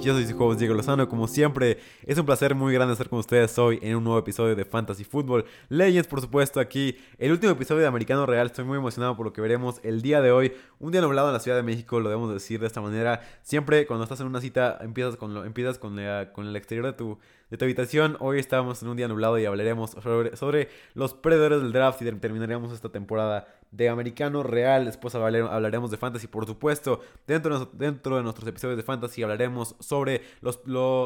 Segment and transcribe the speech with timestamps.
[0.00, 1.08] Yo soy su Diego Lozano.
[1.08, 4.56] Como siempre, es un placer muy grande estar con ustedes hoy en un nuevo episodio
[4.56, 6.08] de Fantasy Football Legends.
[6.08, 8.46] Por supuesto, aquí el último episodio de Americano Real.
[8.46, 10.52] Estoy muy emocionado por lo que veremos el día de hoy.
[10.80, 13.20] Un día nublado en la Ciudad de México, lo debemos decir de esta manera.
[13.42, 15.96] Siempre cuando estás en una cita, empiezas con, lo, empiezas con,
[16.32, 17.18] con el exterior de tu
[17.52, 18.16] de tu habitación.
[18.18, 22.10] Hoy estamos en un día nublado y hablaremos sobre, sobre los perdedores del draft y
[22.10, 24.84] terminaremos esta temporada de americano real.
[24.84, 27.00] Después hablaremos de fantasy, por supuesto.
[27.26, 30.60] Dentro de, dentro de nuestros episodios de fantasy hablaremos sobre, los,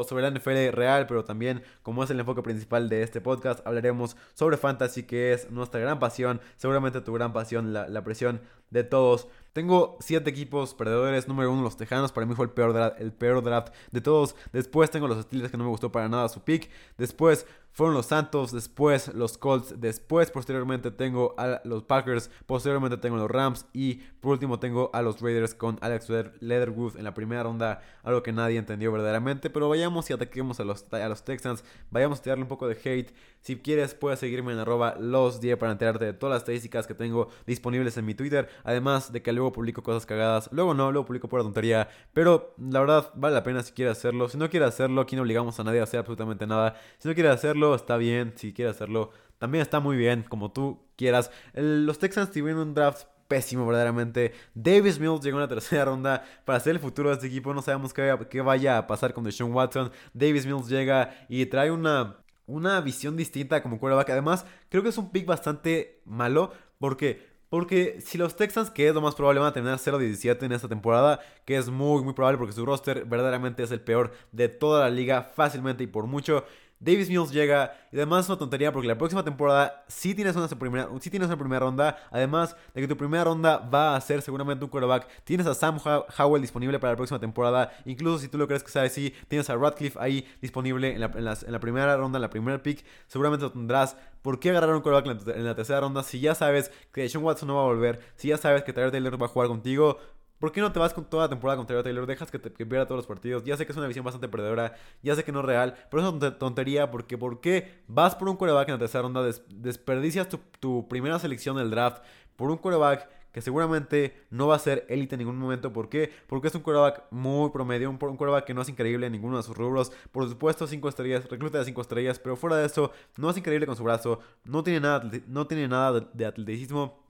[0.07, 4.15] sobre la NFL real, pero también, como es el enfoque principal de este podcast, hablaremos
[4.33, 9.27] sobre fantasy, que es nuestra gran pasión, seguramente tu gran pasión, la, presión de todos.
[9.53, 11.27] Tengo siete equipos perdedores.
[11.27, 12.11] Número uno, los Tejanos.
[12.11, 14.35] Para mí fue el peor, draft, el peor draft de todos.
[14.53, 16.69] Después tengo los Steelers, que no me gustó para nada su pick.
[16.97, 17.47] Después
[17.77, 18.51] fueron los Santos.
[18.51, 19.79] Después los Colts.
[19.79, 22.31] Después, posteriormente, tengo a los Packers.
[22.47, 23.67] Posteriormente, tengo los Rams.
[23.71, 27.81] Y por último, tengo a los Raiders con Alex Leatherwood en la primera ronda.
[28.01, 29.51] Algo que nadie entendió verdaderamente.
[29.51, 31.63] Pero vayamos y ataquemos a los, a los Texans.
[31.91, 33.13] Vayamos a tirarle un poco de hate.
[33.41, 36.95] Si quieres, puedes seguirme en arroba los 10 para enterarte de todas las estadísticas que
[36.95, 38.49] tengo disponibles en mi Twitter.
[38.63, 40.49] Además de que luego publico cosas cagadas.
[40.51, 41.89] Luego no, luego publico pura tontería.
[42.11, 44.29] Pero la verdad, vale la pena si quieres hacerlo.
[44.29, 46.75] Si no quieres hacerlo, aquí no obligamos a nadie a hacer absolutamente nada.
[46.97, 48.33] Si no quieres hacerlo, está bien.
[48.35, 51.31] Si quieres hacerlo, también está muy bien, como tú quieras.
[51.53, 54.33] los Texans tuvieron un draft pésimo verdaderamente.
[54.53, 57.53] Davis Mills llegó en la tercera ronda para ser el futuro de este equipo.
[57.53, 59.91] No sabemos qué, qué vaya a pasar con Deshaun Watson.
[60.13, 64.09] Davis Mills llega y trae una una visión distinta como quarterback.
[64.09, 68.93] Además, creo que es un pick bastante malo porque porque si los Texans, que es
[68.93, 72.37] lo más probable, van a tener 0-17 en esta temporada, que es muy, muy probable
[72.37, 76.43] porque su roster verdaderamente es el peor de toda la liga, fácilmente y por mucho.
[76.79, 80.47] Davis Mills llega y además es una tontería porque la próxima temporada sí tienes una
[80.47, 81.97] primera, sí tienes una primera ronda.
[82.11, 85.07] Además de que tu primera ronda va a ser seguramente un quarterback.
[85.23, 85.79] Tienes a Sam
[86.17, 87.71] Howell disponible para la próxima temporada.
[87.85, 91.59] Incluso si tú lo crees que sea así, tienes a Radcliffe ahí disponible en la,
[91.59, 92.85] primera ronda, en la primera pick.
[93.07, 93.97] Seguramente lo tendrás.
[94.21, 97.47] ¿Por qué agarrar un quarterback en la, tercera ronda si ya sabes que Sean Watson
[97.47, 98.01] no va a volver?
[98.15, 99.97] Si ya sabes que Tyler Taylor va a jugar contigo.
[100.39, 102.05] ¿Por qué no te vas con toda la temporada con Taylor?
[102.05, 103.43] Dejas que, te, pierda todos los partidos.
[103.43, 104.75] Ya sé que es una visión bastante perdedora.
[105.01, 105.75] Ya sé que no es real.
[105.89, 109.23] Pero es una tontería porque ¿por qué vas por un quarterback en la tercera ronda?
[109.49, 110.27] desperdicias
[110.59, 112.03] tu, primera selección del draft
[112.35, 115.73] por un quarterback que seguramente no va a ser élite en ningún momento.
[115.73, 116.11] ¿Por qué?
[116.27, 119.37] Porque es un quarterback muy promedio, un, un quarterback que no es increíble en ninguno
[119.37, 119.91] de sus rubros.
[120.11, 123.65] Por supuesto, 5 estrellas, recluta de 5 estrellas, pero fuera de eso, no es increíble
[123.65, 127.06] con su brazo, no tiene nada, no tiene nada de atleticismo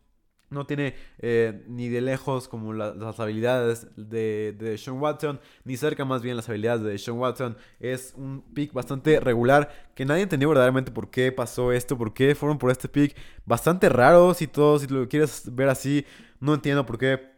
[0.50, 6.06] no tiene eh, ni de lejos como las habilidades de, de Sean Watson, ni cerca
[6.06, 7.58] más bien las habilidades de Sean Watson.
[7.80, 12.36] Es un pick bastante regular que nadie entendió verdaderamente por qué pasó esto, por qué
[12.36, 13.16] fueron por este pick.
[13.46, 16.06] Bastante raro si todo, si lo quieres ver así,
[16.40, 17.37] no entiendo por qué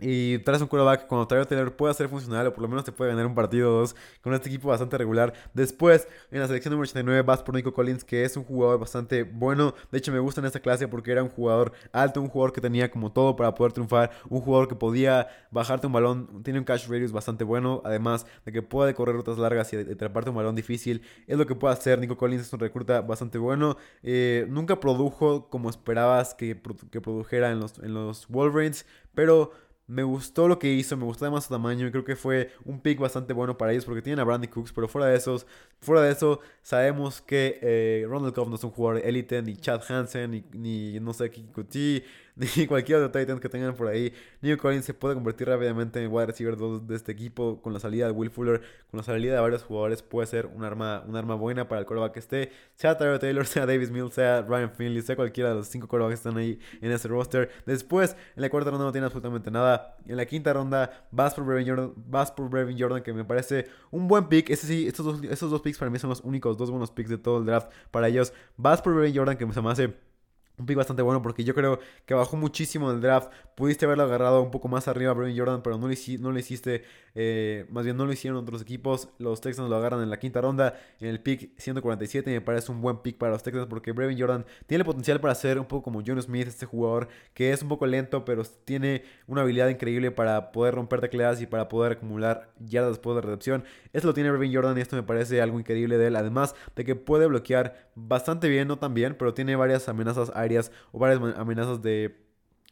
[0.00, 2.92] y traes un quarterback cuando Tyler Taylor puede ser funcional o por lo menos te
[2.92, 5.32] puede ganar un partido o dos con este equipo bastante regular.
[5.54, 9.22] Después, en la selección número 89 vas por Nico Collins, que es un jugador bastante
[9.22, 9.74] bueno.
[9.90, 12.60] De hecho, me gusta en esta clase porque era un jugador alto, un jugador que
[12.60, 16.64] tenía como todo para poder triunfar, un jugador que podía bajarte un balón, tiene un
[16.64, 20.54] cash radius bastante bueno, además de que puede correr rutas largas y atraparte un balón
[20.54, 21.02] difícil.
[21.26, 21.98] Es lo que puede hacer.
[21.98, 23.76] Nico Collins es un recluta bastante bueno.
[24.02, 26.60] Eh, nunca produjo como esperabas que,
[26.90, 29.52] que produjera en los, en los Wolverines, pero
[29.92, 32.80] me gustó lo que hizo, me gustó además su tamaño y creo que fue un
[32.80, 35.46] pick bastante bueno para ellos porque tienen a Brandy Cooks, pero fuera de esos,
[35.80, 39.82] fuera de eso, sabemos que eh, Ronald Cobb no es un jugador élite, ni Chad
[39.86, 42.02] Hansen, ni, ni no sé, Kikuchi,
[42.56, 44.12] ni cualquier otro Titan que tengan por ahí.
[44.40, 47.80] Nico Collins se puede convertir rápidamente en wide receiver 2 de este equipo con la
[47.80, 51.16] salida de Will Fuller, con la salida de varios jugadores, puede ser un arma, un
[51.16, 54.70] arma buena para el coreback que esté, sea Tyler Taylor, sea Davis Mills, sea Ryan
[54.70, 57.50] Finley, sea cualquiera de los cinco corebacks que están ahí en ese roster.
[57.66, 59.96] Después, en la cuarta ronda no tiene absolutamente nada.
[60.06, 63.66] En la quinta ronda vas por Brevin Jordan, vas por Brevin Jordan que me parece
[63.90, 64.48] un buen pick.
[64.50, 67.10] Ese sí, estos dos, estos dos picks para mí son los únicos dos buenos picks
[67.10, 68.32] de todo el draft para ellos.
[68.56, 70.11] Vas por Brevin Jordan que se me hace
[70.58, 73.30] un pick bastante bueno porque yo creo que bajó muchísimo en el draft.
[73.54, 76.38] Pudiste haberlo agarrado un poco más arriba a Brevin Jordan, pero no lo, no lo
[76.38, 76.84] hiciste
[77.14, 79.08] eh, más bien no lo hicieron otros equipos.
[79.18, 82.30] Los Texans lo agarran en la quinta ronda, en el pick 147.
[82.30, 85.20] Y me parece un buen pick para los Texans porque Brevin Jordan tiene el potencial
[85.20, 88.42] para ser un poco como John Smith, este jugador que es un poco lento, pero
[88.64, 93.22] tiene una habilidad increíble para poder romper tecleadas y para poder acumular yardas después de
[93.22, 93.64] recepción.
[93.92, 96.16] Esto lo tiene Brevin Jordan y esto me parece algo increíble de él.
[96.16, 100.72] Además de que puede bloquear bastante bien, no tan bien, pero tiene varias amenazas aéreas
[100.92, 102.16] o varias amenazas de,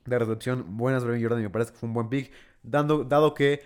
[0.05, 1.05] de recepción buenas.
[1.05, 2.32] Brevin Jordan me parece que fue un buen pick,
[2.62, 3.62] dando, dado que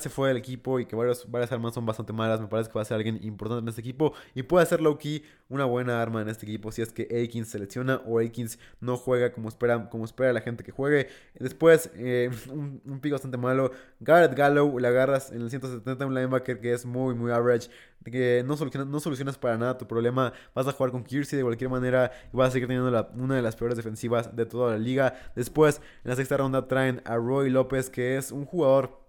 [0.00, 2.82] Se fue del equipo y que varias armas son bastante malas, me parece que va
[2.82, 6.28] a ser alguien importante en este equipo y puede ser low-key una buena arma en
[6.28, 10.04] este equipo si es que Aikins se lesiona o Aikins no juega como espera, como
[10.04, 11.08] espera la gente que juegue.
[11.34, 13.72] Después, eh, un, pick bastante malo.
[13.98, 17.68] Garrett Gallow, la agarras en el 170, un linebacker que es muy, muy average
[18.10, 20.32] que no solucionas, no para nada tu problema.
[20.54, 23.42] Vas a jugar con Kirsey de cualquier manera y vas a seguir teniendo una de
[23.42, 25.14] las peores defensivas de toda la liga.
[25.36, 29.01] Después, en la sexta ronda, traen a Roy López, que es un jugador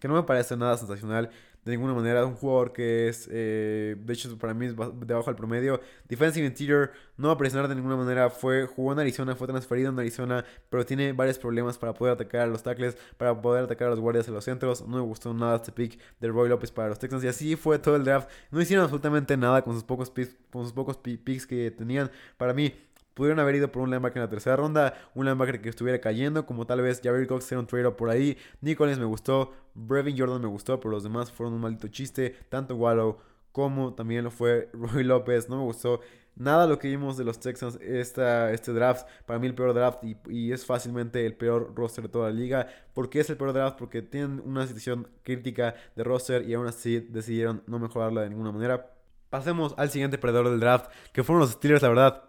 [0.00, 1.30] que no me parece nada sensacional
[1.68, 2.24] de ninguna manera.
[2.24, 5.80] Un jugador que es, eh, de hecho, para mí es debajo del promedio.
[6.08, 8.30] Defensive interior, no va a presionar de ninguna manera.
[8.30, 12.42] Fue, jugó en Arizona, fue transferido en Arizona, pero tiene varios problemas para poder atacar
[12.42, 14.86] a los tackles, para poder atacar a los guardias en los centros.
[14.86, 17.22] No me gustó nada este pick de Roy López para los Texans.
[17.24, 18.30] Y así fue todo el draft.
[18.50, 22.10] No hicieron absolutamente nada con sus pocos picks, con sus pocos picks que tenían.
[22.36, 22.74] Para mí,
[23.18, 26.46] Pudieron haber ido por un linebacker en la tercera ronda, un linebacker que estuviera cayendo,
[26.46, 28.38] como tal vez Javier Cox era un trade por ahí.
[28.60, 32.36] Nicholas me gustó, Brevin Jordan me gustó, pero los demás fueron un maldito chiste.
[32.48, 33.18] Tanto Wallow
[33.50, 36.00] como también lo fue Roy López, no me gustó.
[36.36, 40.04] Nada lo que vimos de los Texans esta, este draft, para mí el peor draft
[40.04, 42.68] y, y, es fácilmente el peor roster de toda la liga.
[42.94, 43.76] ¿Por qué es el peor draft?
[43.76, 48.52] Porque tienen una situación crítica de roster y aún así decidieron no mejorarla de ninguna
[48.52, 48.92] manera.
[49.28, 52.27] Pasemos al siguiente perdedor del draft, que fueron los Steelers, la verdad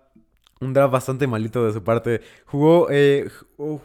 [0.61, 2.21] un draft bastante malito de su parte.
[2.45, 3.29] Jugó, eh,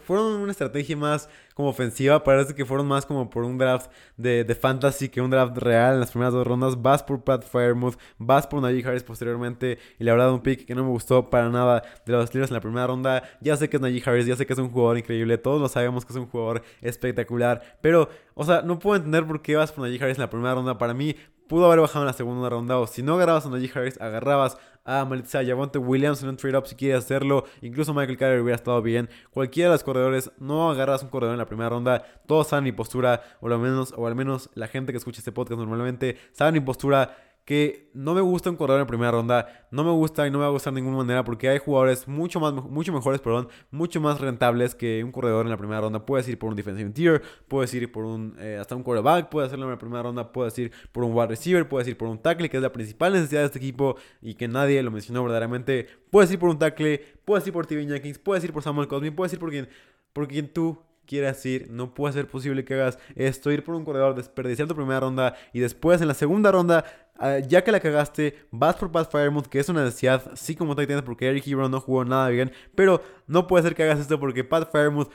[0.06, 2.25] fueron una estrategia más como ofensiva.
[2.25, 5.94] Parece que fueron más como por un draft de, de, fantasy que un draft real
[5.94, 6.81] en las primeras dos rondas.
[6.82, 9.79] Vas por Pat Firemouth, vas por Najee Harris posteriormente.
[9.99, 12.55] Y la verdad, un pick que no me gustó para nada de los Steelers en
[12.55, 13.23] la primera ronda.
[13.41, 15.38] Ya sé que es Najee Harris, ya sé que es un jugador increíble.
[15.38, 17.79] Todos lo sabemos que es un jugador espectacular.
[17.81, 20.55] Pero, o sea, no puedo entender por qué vas por Najee Harris en la primera
[20.55, 20.77] ronda.
[20.77, 21.15] Para mí,
[21.47, 22.79] pudo haber bajado en la segunda ronda.
[22.79, 26.66] O si no agarrabas a Najee Harris, agarrabas a Malitza Javonte Williams en un trade-up
[26.66, 27.44] si quieres hacerlo.
[27.62, 29.08] Incluso Michael Carter hubiera estado bien.
[29.31, 32.04] Cualquiera de los corredores, no agarras un corredor en la primera ronda.
[32.26, 35.32] Todos saben mi postura, o al menos, o al menos la gente que escucha este
[35.32, 39.85] podcast normalmente sabe mi postura que no me gusta un corredor en primera ronda, no
[39.85, 42.41] me gusta y no me va a gustar de ninguna manera porque hay jugadores mucho
[42.41, 46.06] más mucho mejores, perdón, mucho más rentables que un corredor en la primera ronda.
[46.06, 49.49] Puedes ir por un defensive tier, puedes ir por un eh, hasta un quarterback, puedes
[49.49, 52.19] hacerlo en la primera ronda, puedes ir por un wide receiver, puedes ir por un
[52.19, 55.87] tackle, que es la principal necesidad de este equipo y que nadie lo mencionó verdaderamente.
[56.11, 59.12] Puedes ir por un tackle, puedes ir por Steven Jenkins, puedes ir por Samuel Cosme,
[59.12, 59.69] puedes ir por quien
[60.14, 63.85] por quien tú quieras ir, no puede ser posible que hagas esto, ir por un
[63.85, 66.85] corredor, desperdiciar tu primera ronda y después en la segunda ronda,
[67.19, 70.76] ah, ya que la cagaste, vas por Pat Firemouth, que es una necesidad, sí como
[70.76, 74.19] Titans, porque Eric Ebron no jugó nada bien, pero no puede ser que hagas esto
[74.20, 75.11] porque Pat Firemouth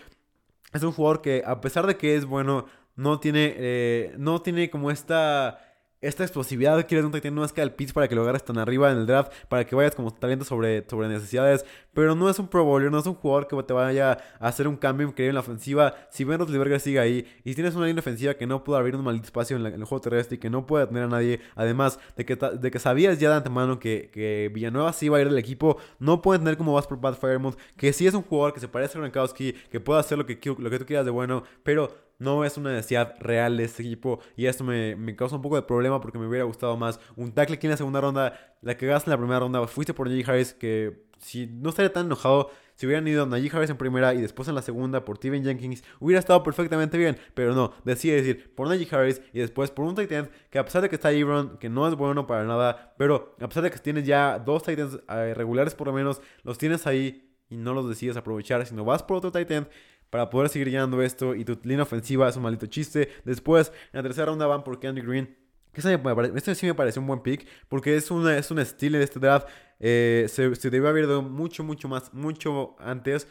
[0.74, 2.66] es un jugador que a pesar de que es bueno,
[2.96, 5.69] no tiene, eh, no tiene como esta
[6.02, 8.58] esta explosividad quieres un Titan no es que al pitch para que lo agarres tan
[8.58, 12.40] arriba en el draft, para que vayas como talento sobre, sobre necesidades, pero no es
[12.40, 15.30] un Pro Bowler, no es un jugador que te vaya a hacer un cambio increíble
[15.30, 15.96] en la ofensiva.
[16.10, 19.04] Si Ben Roethlisberger sigue ahí y tienes una línea ofensiva que no puede abrir un
[19.04, 22.26] maldito espacio en, el juego terrestre y que no puede tener a nadie, además de
[22.26, 25.38] que, de que sabías ya de antemano que, que Villanueva sí iba a ir del
[25.38, 28.62] equipo, no puede tener como vas por Bad Firemouth, que sí es un jugador que
[28.62, 31.44] se parece a Gronkowski, que puede hacer lo que, lo que tú quieras de bueno,
[31.64, 35.56] pero no es una necesidad real de este equipo y esto me, causa un poco
[35.56, 38.78] de problema porque me hubiera gustado más un tackle aquí en la segunda ronda, la
[38.78, 42.06] que gastaste en la primera ronda, fuiste por Najee Harris que si no estaría tan
[42.06, 45.44] enojado si hubieran ido Najee Harris en primera y después en la segunda por Steven
[45.44, 47.18] Jenkins, hubiera estado perfectamente bien.
[47.34, 50.82] Pero no, decide decir por Najee Harris y después por un Titan que a pesar
[50.82, 53.80] de que está Ebron, que no es bueno para nada, pero a pesar de que
[53.80, 57.90] tienes ya dos Titans eh, regulares por lo menos, los tienes ahí y no los
[57.90, 59.68] decides aprovechar, sino vas por otro Titan
[60.10, 63.10] para poder seguir llenando esto y tu línea ofensiva es un maldito chiste.
[63.26, 65.38] Después, en la tercera ronda van por Candy Green.
[65.74, 69.20] Este sí me parece un buen pick porque es, una, es un estilo de este
[69.20, 69.48] draft.
[69.80, 73.28] Eh, se, se debe haber dado mucho, mucho más, mucho antes.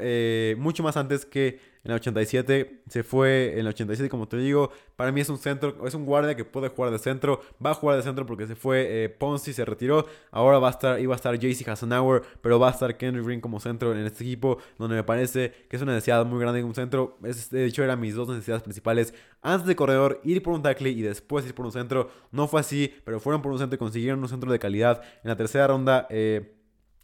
[0.00, 4.36] Eh, mucho más antes que en el 87 se fue en el 87 como te
[4.36, 7.70] digo para mí es un centro es un guardia que puede jugar de centro va
[7.70, 10.06] a jugar de centro porque se fue eh, Ponzi se retiró.
[10.32, 13.40] Ahora va a estar iba a estar JC Hassanauer pero va a estar Kendrick Green
[13.40, 16.66] como centro en este equipo donde me parece que es una necesidad muy grande en
[16.66, 17.16] un centro.
[17.20, 19.14] De hecho eran mis dos necesidades principales.
[19.40, 22.10] Antes de corredor ir por un tackle y después ir por un centro.
[22.32, 25.00] No fue así pero fueron por un centro y consiguieron un centro de calidad.
[25.22, 26.56] En la tercera ronda eh,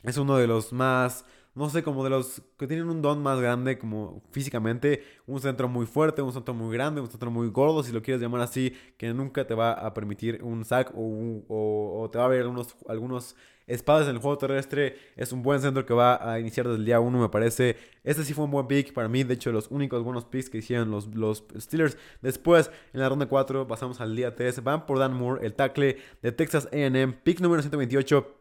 [0.03, 1.25] es uno de los más
[1.57, 5.69] no sé, como de los que tienen un don más grande, como físicamente, un centro
[5.69, 8.75] muy fuerte, un centro muy grande, un centro muy gordo, si lo quieres llamar así,
[8.99, 13.37] que nunca te va a permitir un sack o, te va a ver algunos, algunos
[13.67, 14.99] espadas en el juego terrestre.
[15.17, 17.77] Es un buen centro que va a iniciar desde el día 1, me parece.
[18.05, 20.59] Este sí fue un buen pick para mí, de hecho, los únicos buenos picks que
[20.59, 21.97] hicieron los, los Steelers.
[22.21, 25.97] Después, en la ronda 4, pasamos al día 3, van por Dan Moore, el tackle
[26.21, 28.36] de Texas AM, pick número 128.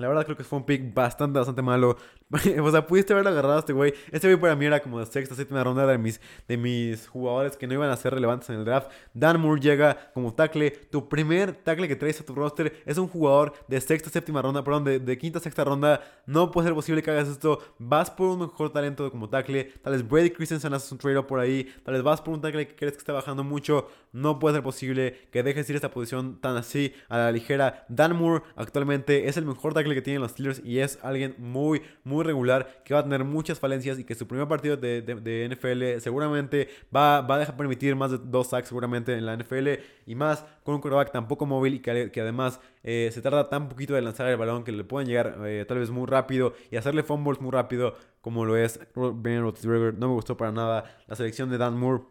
[0.00, 1.96] La verdad creo que fue un pick bastante, bastante malo.
[2.62, 3.92] o sea, pudiste haberlo agarrado a este güey.
[4.12, 7.56] Este güey para mí era como de sexta, séptima ronda de mis, de mis jugadores
[7.56, 8.90] que no iban a ser relevantes en el draft.
[9.14, 10.70] Dan Moore llega como tackle.
[10.70, 14.62] Tu primer tackle que traes a tu roster es un jugador de sexta, séptima ronda,
[14.62, 16.02] perdón, de, quinta, sexta ronda.
[16.24, 17.58] No puede ser posible que hagas esto.
[17.78, 19.64] Vas por un mejor talento como tackle.
[19.82, 21.68] Tal vez Brady Christensen haces un trade por ahí.
[21.84, 23.88] Tal vez vas por un tackle que crees que está bajando mucho.
[24.12, 27.86] No puede ser posible que dejes ir esta posición tan así a la ligera.
[27.88, 31.82] Dan Moore actualmente es el mejor tackle que tienen los Steelers y es alguien muy,
[32.04, 36.00] muy regular que va a tener muchas falencias y que su primer partido de, NFL
[36.00, 39.68] seguramente va, va, a dejar permitir más de dos sacks seguramente en la NFL
[40.06, 43.68] y más con un quarterback tan poco móvil y que, además eh, se tarda tan
[43.68, 46.76] poquito de lanzar el balón que le pueden llegar eh, tal vez muy rápido y
[46.76, 49.94] hacerle fumbles muy rápido como lo es Ben Roethlisberger.
[49.98, 52.04] No me gustó para nada la selección de Dan Moore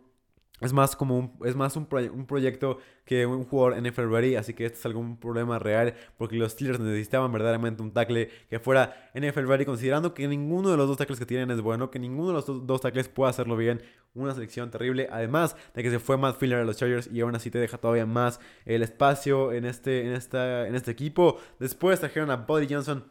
[0.62, 4.54] es más como un, es más un, un, proyecto que un jugador NFL ready, así
[4.54, 9.12] que este es algún problema real porque los Steelers necesitaban verdaderamente un tackle que fuera
[9.14, 12.30] NFL ready, considerando que ninguno de los dos tackles que tienen es bueno, que ninguno
[12.30, 13.82] de los dos, tackles puede hacerlo bien,
[14.14, 17.36] una selección terrible, además de que se fue Matt Filler a los Chargers y aún
[17.36, 21.38] así te deja todavía más el espacio en este, en esta, en este equipo.
[21.60, 23.06] Después trajeron a Buddy Johnson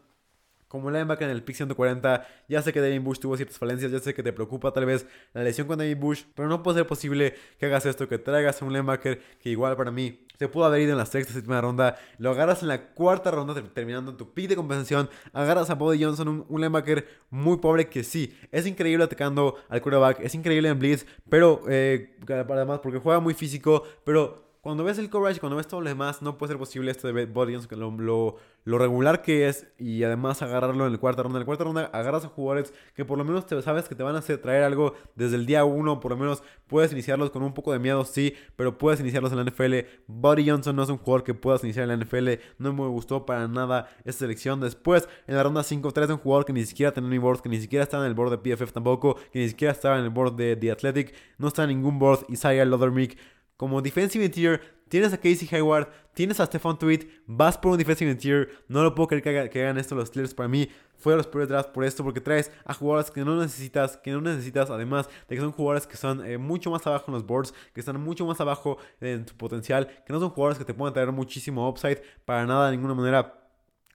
[0.69, 2.27] como linebacker en el pick 140.
[2.49, 5.07] Ya sé que David Bush tuvo ciertas falencias, ya sé que te preocupa tal vez
[5.33, 8.61] la lesión con David Bush, pero no puede ser posible que hagas esto, que traigas
[8.63, 11.61] a un linebacker que igual para mí se pudo haber ido en la sexta, séptima
[11.61, 16.03] ronda, lo agarras en la cuarta ronda terminando tu pick de compensación, agarras a Bobby
[16.03, 20.69] Johnson, un, un linebacker muy pobre que sí, es increíble atacando al quarterback, es increíble
[20.69, 25.57] en blitz, pero eh, además porque juega muy físico, pero cuando ves el coverage, cuando
[25.57, 29.23] ves todo lo demás, no puede ser posible esto de Body lo, lo, lo, regular
[29.23, 31.39] que es y además agarrarlo en el cuarta ronda.
[31.39, 34.03] En la cuarta ronda agarras a jugadores que por lo menos te sabes que te
[34.03, 37.43] van a hacer traer algo desde el día uno, por lo menos puedes iniciarlos con
[37.43, 39.75] un poco de miedo, sí, pero puedes iniciarlos en la NFL.
[40.09, 43.25] Buddy Johnson no es un jugador que puedas iniciar en la NFL, no me gustó
[43.25, 44.61] para nada esta selección.
[44.61, 47.49] Después, en la ronda 5, es un jugador que ni siquiera tenía ni board, que
[47.49, 50.11] ni siquiera estaba en el board de PFF tampoco, que ni siquiera estaba en el
[50.11, 53.19] board de The Athletic, no está en ningún board, Isaiah Lothermick
[53.59, 58.09] como defensive interior, tienes a Casey Hayward, tienes a Stefan Tweet, vas por un defensive
[58.09, 58.49] interior.
[58.69, 60.33] No lo puedo creer que, hagan esto los Steelers.
[60.33, 63.97] Para mí, fue los peores drafts por esto, porque traes a jugadores que no necesitas,
[63.97, 67.15] que no necesitas, además de que son jugadores que son eh, mucho más abajo en
[67.15, 70.65] los boards, que están mucho más abajo en su potencial, que no son jugadores que
[70.65, 73.48] te pueden traer muchísimo upside para nada, de ninguna manera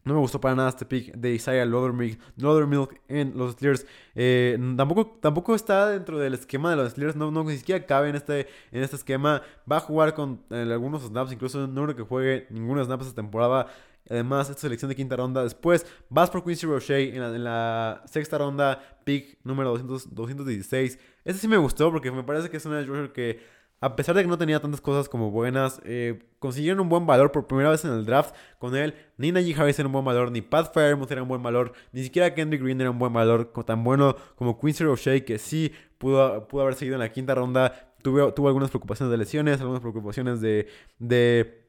[0.05, 3.86] no me gustó para nada este pick de Isaiah Milk en los Steelers.
[4.15, 7.15] Eh, tampoco, tampoco está dentro del esquema de los Steelers.
[7.15, 9.41] No, no ni siquiera cabe en este, en este esquema.
[9.69, 11.31] Va a jugar con algunos snaps.
[11.31, 13.67] Incluso no creo que juegue ninguno snaps esta temporada.
[14.10, 15.41] Además, esta selección de quinta ronda.
[15.43, 18.98] Después vas por Quincy Roche en la, sexta ronda.
[19.05, 21.00] Pick número 200, 216.
[21.24, 24.22] Este sí me gustó porque me parece que es una Rusher que a pesar de
[24.22, 27.84] que no tenía tantas cosas como buenas, eh, consiguieron un buen valor por primera vez
[27.84, 28.94] en el draft con él.
[29.18, 32.02] Ni Najee Harris era un buen valor, ni Pat Fairmouth era un buen valor, ni
[32.02, 36.48] siquiera Kendrick Green era un buen valor, tan bueno como Quincy O'Shea, que sí pudo,
[36.48, 37.94] pudo haber seguido en la quinta ronda.
[38.02, 40.68] Tuvo, tuvo algunas preocupaciones de lesiones, algunas preocupaciones de,
[41.00, 41.62] de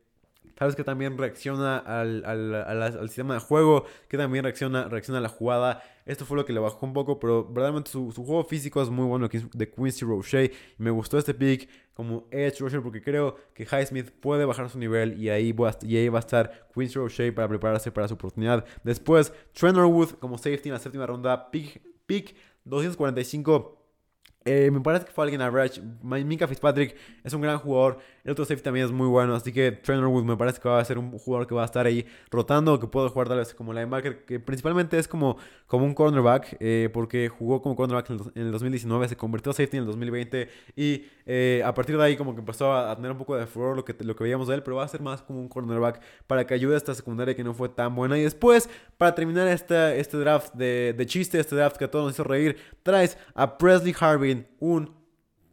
[0.58, 5.22] Sabes que también reacciona al, al, al, sistema de juego, que también reacciona, reacciona a
[5.22, 5.82] la jugada.
[6.06, 8.88] Esto fue lo que le bajó un poco, pero verdaderamente su, su juego físico es
[8.88, 10.52] muy bueno de Quincy Roche.
[10.78, 14.78] Y me gustó este pick como Edge Rusher porque creo que Highsmith puede bajar su
[14.78, 18.06] nivel y ahí, va a, y ahí va a estar Quincy Roche para prepararse para
[18.06, 18.64] su oportunidad.
[18.84, 23.84] Después, Trent Wood como safety en la séptima ronda, pick, pick 245
[24.44, 25.80] eh, me parece que fue alguien average.
[26.02, 27.98] Minka Fitzpatrick es un gran jugador.
[28.24, 29.34] El otro safety también es muy bueno.
[29.34, 31.66] Así que Trainer Wood me parece que va a ser un jugador que va a
[31.66, 32.80] estar ahí rotando.
[32.80, 34.24] Que puede jugar tal vez como linebacker.
[34.24, 36.56] Que principalmente es como, como un cornerback.
[36.58, 39.08] Eh, porque jugó como cornerback en el 2019.
[39.08, 40.48] Se convirtió a safety en el 2020.
[40.74, 43.76] Y eh, a partir de ahí como que empezó a, tener un poco de furor
[43.76, 44.62] lo que, lo que veíamos de él.
[44.62, 46.00] Pero va a ser más como un cornerback.
[46.26, 48.16] Para que ayude a esta secundaria que no fue tan buena.
[48.16, 51.38] Y después, para terminar este, este draft de, de chiste.
[51.38, 52.56] Este draft que a todos nos hizo reír.
[52.82, 54.90] Traes a Presley Harvey un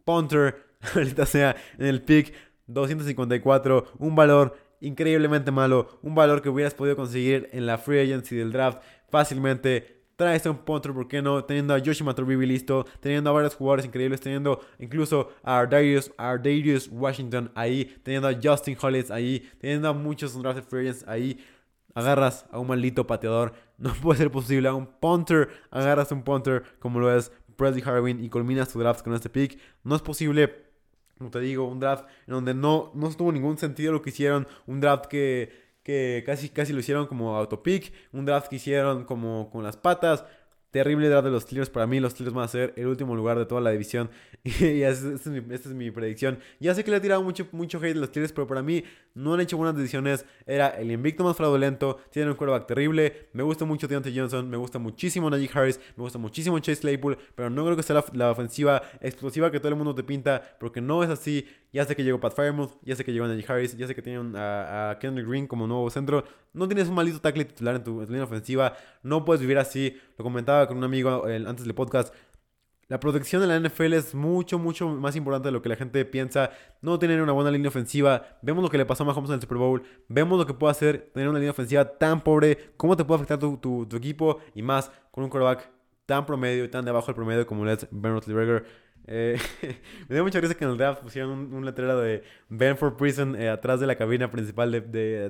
[0.04, 0.64] punter,
[0.94, 2.32] ahorita sea en el pick
[2.72, 8.36] 254, un valor increíblemente malo, un valor que hubieras podido conseguir en la free agency
[8.36, 10.02] del draft fácilmente.
[10.16, 11.44] Traes a un punter, ¿por qué no?
[11.44, 16.10] Teniendo a Yoshi Maturbidi listo, teniendo a varios jugadores increíbles, teniendo incluso a Ardarius,
[16.92, 21.38] Washington ahí, teniendo a Justin Hollins ahí, teniendo a muchos drafted free agents ahí.
[21.94, 24.68] Agarras a un maldito pateador, no puede ser posible.
[24.68, 28.78] A un punter, agarras a un punter como lo es Presley Harwin y culminas tu
[28.78, 29.58] draft con este pick.
[29.82, 30.71] No es posible,
[31.22, 34.48] como te digo, un draft en donde no, no tuvo ningún sentido lo que hicieron.
[34.66, 35.52] Un draft que,
[35.84, 37.92] que casi, casi lo hicieron como autopick.
[38.12, 40.24] Un draft que hicieron como con las patas.
[40.72, 41.68] Terrible draft de los Steelers.
[41.68, 44.08] Para mí, los Steelers van a ser el último lugar de toda la división.
[44.42, 46.38] y esta es, mi, predicción.
[46.60, 48.82] Ya sé que le he tirado mucho, mucho hate a los Steelers, pero para mí
[49.14, 50.24] no han hecho buenas decisiones.
[50.46, 51.98] Era el invicto más fraudulento.
[52.10, 53.28] Tienen un quarterback terrible.
[53.34, 54.48] Me gusta mucho Deontay Johnson.
[54.48, 55.78] Me gusta muchísimo Najee Harris.
[55.94, 57.18] Me gusta muchísimo Chase Claypool.
[57.34, 60.56] Pero no creo que sea la, ofensiva explosiva que todo el mundo te pinta.
[60.58, 61.46] Porque no es así.
[61.70, 62.78] Ya sé que llegó Pat Firemouth.
[62.82, 63.76] Ya sé que llegó Najee Harris.
[63.76, 66.24] Ya sé que tienen a, a Kendrick Green como nuevo centro.
[66.54, 68.74] No tienes un maldito tackle titular en tu, en tu línea ofensiva.
[69.02, 69.98] No puedes vivir así.
[70.16, 72.14] Lo comentaba con un amigo antes del podcast.
[72.92, 76.04] La protección de la NFL es mucho, mucho más importante de lo que la gente
[76.04, 76.50] piensa.
[76.82, 78.38] No tener una buena línea ofensiva.
[78.42, 79.82] Vemos lo que le pasó a Mahomes en el Super Bowl.
[80.08, 82.74] Vemos lo que puede hacer tener una línea ofensiva tan pobre.
[82.76, 84.40] Cómo te puede afectar tu, equipo.
[84.54, 85.70] Y más con un quarterback
[86.04, 88.66] tan promedio y tan debajo del promedio como es Ben Roethlisberger.
[89.06, 89.36] Eh,
[90.08, 93.34] me dio mucha risa que en el draft pusieron un, letrero de Ben for Prison
[93.34, 94.80] eh, atrás de la cabina principal de,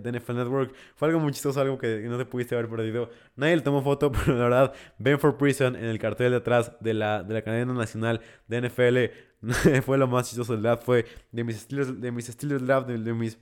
[0.00, 0.74] de, NFL Network.
[0.94, 3.10] Fue algo muy chistoso, algo que no te pudiste haber perdido.
[3.36, 6.72] Nadie le tomó foto, pero la verdad, Ben for Prison en el cartel de atrás
[6.80, 9.42] de la, de la cadena nacional de NFL
[9.84, 10.84] fue lo más chistoso del draft.
[10.84, 13.38] Fue de mis estilos, de mis estilos draft, de, mis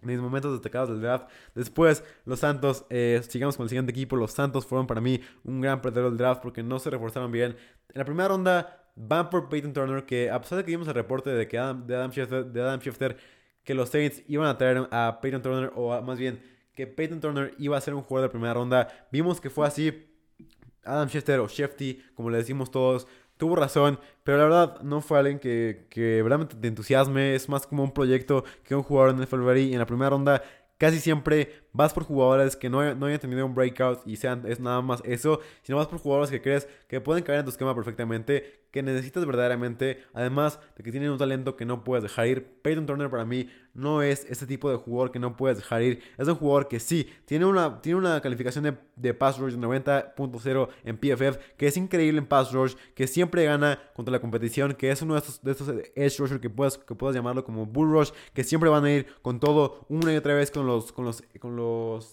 [0.00, 1.28] mis momentos destacados del draft.
[1.56, 4.14] Después, los Santos, eh, sigamos con el siguiente equipo.
[4.14, 7.56] Los Santos fueron para mí un gran perdedor del draft porque no se reforzaron bien.
[7.92, 10.94] En la primera ronda van por Peyton Turner, que a pesar de que vimos el
[10.94, 13.16] reporte de, que Adam, de, Adam Schefter,
[13.64, 16.40] que los Saints iban a traer a Peyton Turner, o más bien
[16.74, 20.04] que Peyton Turner iba a ser un jugador de primera ronda, vimos que fue así.
[20.84, 25.18] Adam Schefter o Shefty, como le decimos todos, tuvo razón, pero la verdad no fue
[25.18, 27.34] alguien que, que realmente te entusiasme.
[27.34, 30.42] Es más como un proyecto que un jugador en el y en la primera ronda
[30.78, 34.58] casi siempre vas por jugadores que no, no hayan tenido un breakout y sean es
[34.58, 37.72] nada más eso, sino vas por jugadores que crees que pueden caer en tu esquema
[37.72, 42.44] perfectamente, que necesitas verdaderamente, además de que tienen un talento que no puedes dejar ir.
[42.62, 46.02] Peyton Turner para mí no es ese tipo de jugador que no puedes dejar ir.
[46.18, 49.58] Es un jugador que sí, tiene una, tiene una calificación de, de pass rush de
[49.58, 54.74] 90.0 en PFF, que es increíble en pass rush, que siempre gana contra la competición,
[54.74, 57.66] que es uno de estos, de estos edge rushers que puedes, que puedes llamarlo como
[57.66, 60.92] bull rush, que siempre van a ir con todo una y otra vez con los,
[60.92, 61.22] con los,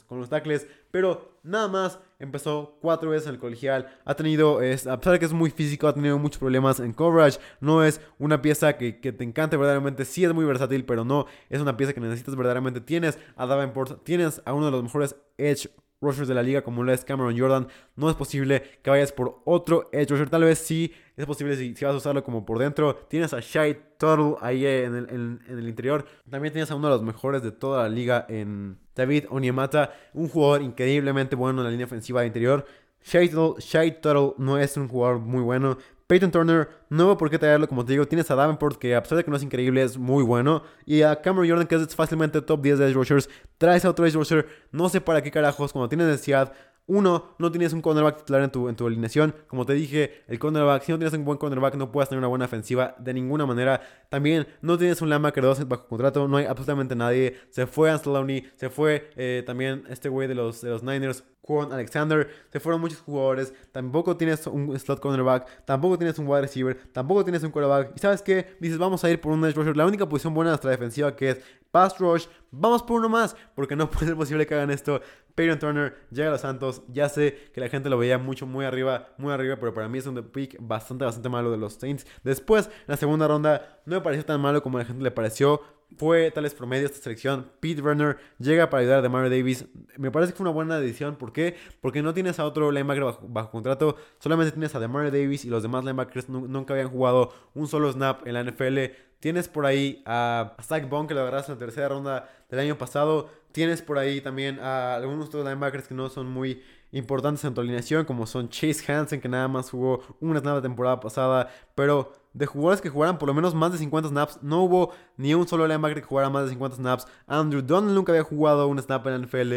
[0.07, 4.87] con los tackles, pero nada más empezó cuatro veces en el colegial, ha tenido, es,
[4.87, 8.01] a pesar de que es muy físico, ha tenido muchos problemas en coverage, no es
[8.19, 11.93] una pieza que, te encante verdaderamente, sí es muy versátil, pero no es una pieza
[11.93, 15.69] que necesitas verdaderamente, tienes a Davenport, tienes a uno de los mejores edge
[16.05, 19.41] rushers de la liga como lo es Cameron Jordan, no es posible que vayas por
[19.45, 22.95] otro edge rusher, tal vez sí es posible si, vas a usarlo como por dentro.
[23.07, 26.05] Tienes a Shai Tuttle ahí en el, en, el, interior.
[26.29, 30.27] También tienes a uno de los mejores de toda la liga en David Onyemata, un
[30.27, 32.65] jugador increíblemente bueno en la línea ofensiva de interior.
[33.01, 35.77] Shai Tuttle, no es un jugador muy bueno.
[36.07, 38.07] Peyton Turner, no veo por qué traerlo, como te digo.
[38.07, 40.61] Tienes a Davenport, que a pesar de que no es increíble, es muy bueno.
[40.85, 43.29] Y a Cameron Jordan, que es fácilmente top 10 de edge rushers.
[43.57, 46.53] Traes a otro edge rusher, no sé para qué carajos, cuando tienes necesidad.
[46.87, 49.33] Uno, no tienes un cornerback titular en tu, en tu alineación.
[49.47, 52.27] Como te dije, el cornerback, si no tienes un buen cornerback, no puedes tener una
[52.27, 53.81] buena ofensiva de ninguna manera.
[54.09, 57.37] También no tienes un linebacker 2 bajo contrato, no hay absolutamente nadie.
[57.49, 61.71] Se fue Anceloni, se fue eh, también este güey de los, de los Niners, Quan
[61.71, 66.75] Alexander, se fueron muchos jugadores, tampoco tienes un slot cornerback, tampoco tienes un wide receiver,
[66.91, 67.93] tampoco tienes un quarterback.
[67.95, 68.57] ¿Y sabes qué?
[68.59, 69.77] Dices, vamos a ir por un edge rusher.
[69.77, 71.41] La única posición buena de nuestra defensiva que es
[71.75, 75.01] pass rush, vamos por uno más, porque no puede ser posible que hagan esto.
[75.35, 78.63] Peyton Turner llega a los Santos, ya sé que la gente lo veía mucho, muy
[78.63, 82.07] arriba, muy arriba, pero para mí es un pick bastante, bastante malo de los Saints.
[82.23, 85.11] Después, en la segunda ronda, no me pareció tan malo como a la gente le
[85.11, 85.61] pareció
[85.97, 87.49] fue tales promedio esta selección.
[87.59, 89.65] Pete Werner llega para ayudar a Mario Davis.
[89.97, 91.15] Me parece que fue una buena decisión.
[91.15, 91.55] ¿Por qué?
[91.81, 93.95] Porque no tienes a otro linebacker bajo, contrato.
[94.19, 98.27] Solamente tienes a Demario Davis y los demás linebackers nunca habían jugado un solo snap
[98.27, 98.77] en la NFL.
[99.19, 102.77] Tienes por ahí a Zach Bond que lo agarraste en la tercera ronda del año
[102.77, 103.29] pasado.
[103.51, 107.61] Tienes por ahí también a algunos otros linebackers que no son muy importantes en tu
[107.61, 112.24] alineación, como son Chase Hansen, que nada más jugó una snap la temporada pasada, pero
[112.35, 115.47] de jugadores que jugaran por lo menos más de 50 snaps, no hubo ni un
[115.47, 117.07] solo linebacker que jugara más de 50 snaps.
[117.27, 119.53] Andrew Donald nunca había jugado un snap en la NFL.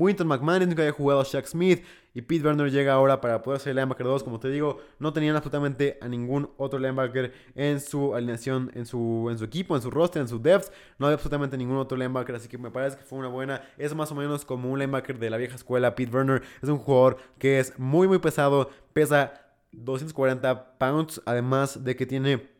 [0.00, 1.84] Winton McMahon nunca había jugado Shaq Smith.
[2.16, 4.22] Y Pete Werner llega ahora para poder ser linebacker 2.
[4.22, 9.26] Como te digo, no tenían absolutamente a ningún otro linebacker en su alineación, en su,
[9.30, 10.70] en su equipo, en su roster, en su depth.
[10.98, 12.36] No había absolutamente ningún otro linebacker.
[12.36, 13.62] Así que me parece que fue una buena.
[13.76, 15.96] Es más o menos como un linebacker de la vieja escuela.
[15.96, 18.70] Pete Werner es un jugador que es muy, muy pesado.
[18.92, 19.43] Pesa
[19.76, 22.50] 240 pounds, además de que tiene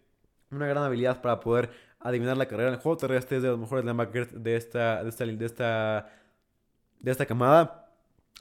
[0.51, 2.71] una gran habilidad para poder adivinar la carrera.
[2.71, 6.11] El juego terrestre es de los mejores linebackers de esta, de esta, de esta,
[7.01, 7.91] de esta camada.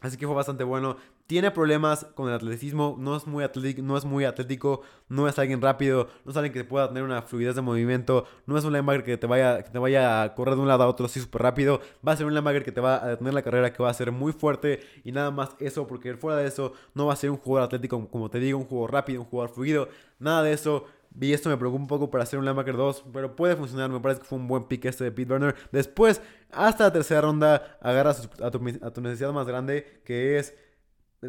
[0.01, 0.97] Así que fue bastante bueno.
[1.25, 2.95] Tiene problemas con el atleticismo.
[2.99, 6.09] No es muy atlético, no es, muy atlético, no es alguien rápido.
[6.25, 8.25] No es alguien que pueda tener una fluidez de movimiento.
[8.45, 10.83] No es un linebacker que te vaya, que te vaya a correr de un lado
[10.83, 11.79] a otro así súper rápido.
[12.05, 13.93] Va a ser un linebacker que te va a detener la carrera, que va a
[13.93, 14.81] ser muy fuerte.
[15.03, 18.07] Y nada más eso, porque fuera de eso no va a ser un jugador atlético,
[18.09, 19.87] como te digo, un jugador rápido, un jugador fluido.
[20.19, 20.85] Nada de eso.
[21.15, 23.89] Vi esto me preocupa un poco para hacer un linebacker 2, pero puede funcionar.
[23.89, 25.55] Me parece que fue un buen pick este de Pete Burner.
[25.71, 28.59] Después, hasta la tercera ronda, agarras a tu,
[29.01, 30.55] necesidad más grande, que es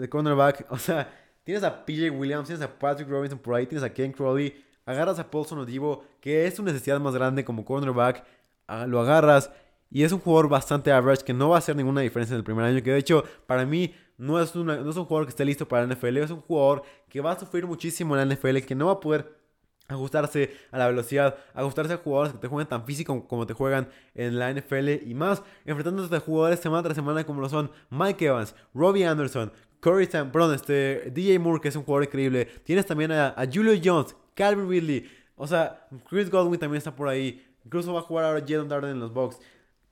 [0.01, 0.67] de cornerback.
[0.71, 1.09] O sea,
[1.45, 4.63] tienes a PJ Williams, tienes a Patrick Robinson por ahí, tienes a Ken Crowley.
[4.87, 8.25] Agarras a Paulson Odivo, que es tu necesidad más grande como cornerback.
[8.67, 9.51] Ah, lo agarras
[9.91, 12.45] y es un jugador bastante average que no va a hacer ninguna diferencia en el
[12.45, 12.83] primer año.
[12.83, 15.87] Que de hecho, para mí, no es, no es un jugador que esté listo para
[15.87, 16.17] la NFL.
[16.19, 19.01] Es un jugador que va a sufrir muchísimo en la NFL, que no va a
[19.01, 19.39] poder
[19.87, 23.89] ajustarse a la velocidad, ajustarse a jugadores que te juegan tan físico como te juegan
[24.15, 28.25] en la NFL y más, enfrentándote a jugadores semana tras semana como lo son Mike
[28.25, 29.53] Evans, Robbie Anderson,
[29.85, 32.47] Corey Sam, perdón, este, DJ Moore, que es un jugador increíble.
[32.65, 37.45] Tienes también a, Julio Jones, Calvin Ridley, o sea, Chris Godwin también está por ahí.
[37.67, 39.39] Incluso va a jugar ahora Jalen Darden en los Bucks.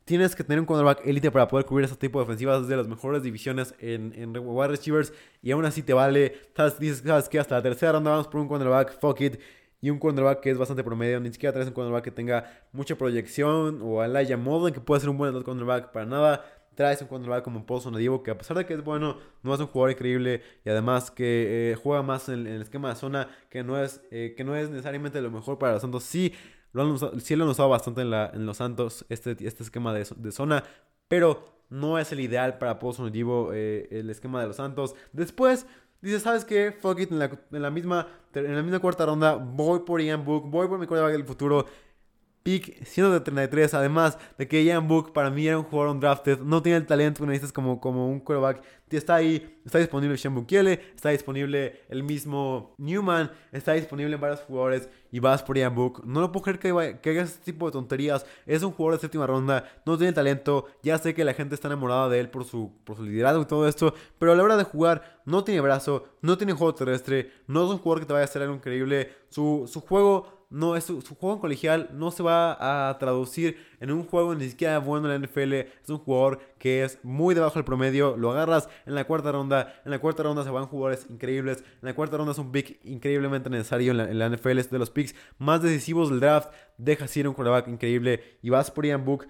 [0.07, 2.89] Tienes que tener un cornerback elite para poder cubrir ese tipo de ofensivas de las
[2.89, 5.13] mejores divisiones en, en wide receivers.
[5.43, 6.41] Y aún así te vale.
[6.81, 8.99] Dices, ¿sabes que Hasta la tercera ronda vamos por un cornerback.
[8.99, 9.41] Fuck it
[9.83, 11.21] y un cornerback que es bastante promedio.
[11.21, 15.01] Ni siquiera traes un cornerback que tenga mucha proyección o a Elijah Molden que puede
[15.01, 16.45] ser un buen cornerback para nada.
[16.75, 19.61] Traes un cornerback como Paul Sonadivo que a pesar de que es bueno, no es
[19.61, 23.63] un jugador increíble y además que eh, juega más en, el esquema de zona que
[23.63, 26.05] no es, eh, que no es necesariamente lo mejor para los Santos.
[26.05, 26.33] Sí
[26.73, 29.63] lo han usado, sí lo han usado bastante en, la, en los Santos este, este
[29.63, 30.65] esquema de, de zona,
[31.09, 34.95] pero no es el ideal para Paul Sonadivo eh, el esquema de los Santos.
[35.13, 35.67] Después
[36.03, 36.73] Dice, ¿sabes qué?
[36.73, 40.67] Fuck it, en la, misma, en la misma cuarta ronda voy por Ian Book, voy
[40.67, 41.65] por mi quarterback del futuro.
[42.43, 46.79] Pick 133, además de que Ian Book para mí era un jugador undrafted, no tiene
[46.79, 48.63] el talento que necesitas como, como un quarterback.
[48.91, 54.41] Está ahí, está disponible Sean Bukiele, está disponible el mismo Newman, está disponible en varios
[54.41, 56.03] jugadores y vas por Ian Book.
[56.05, 58.27] No lo puedo creer que, que hagas este tipo de tonterías.
[58.45, 60.67] Es un jugador de séptima ronda, no tiene talento.
[60.83, 63.47] Ya sé que la gente está enamorada de él por su, por su liderazgo y
[63.47, 67.31] todo esto, pero a la hora de jugar no tiene brazo, no tiene juego terrestre,
[67.47, 69.11] no es un jugador que te vaya a hacer algo increíble.
[69.31, 74.05] Su, su juego no es su, juego colegial no se va a traducir en un
[74.05, 75.53] juego ni siquiera bueno en la NFL.
[75.55, 78.17] Es un jugador que es muy debajo del promedio.
[78.17, 79.81] Lo agarras en la cuarta ronda.
[79.85, 81.59] En la cuarta ronda se van jugadores increíbles.
[81.59, 84.59] En la cuarta ronda es un pick increíblemente necesario en la, NFL.
[84.59, 86.53] Es de los picks más decisivos del draft.
[86.77, 89.27] Dejas ir un quarterback increíble y vas por Ian Book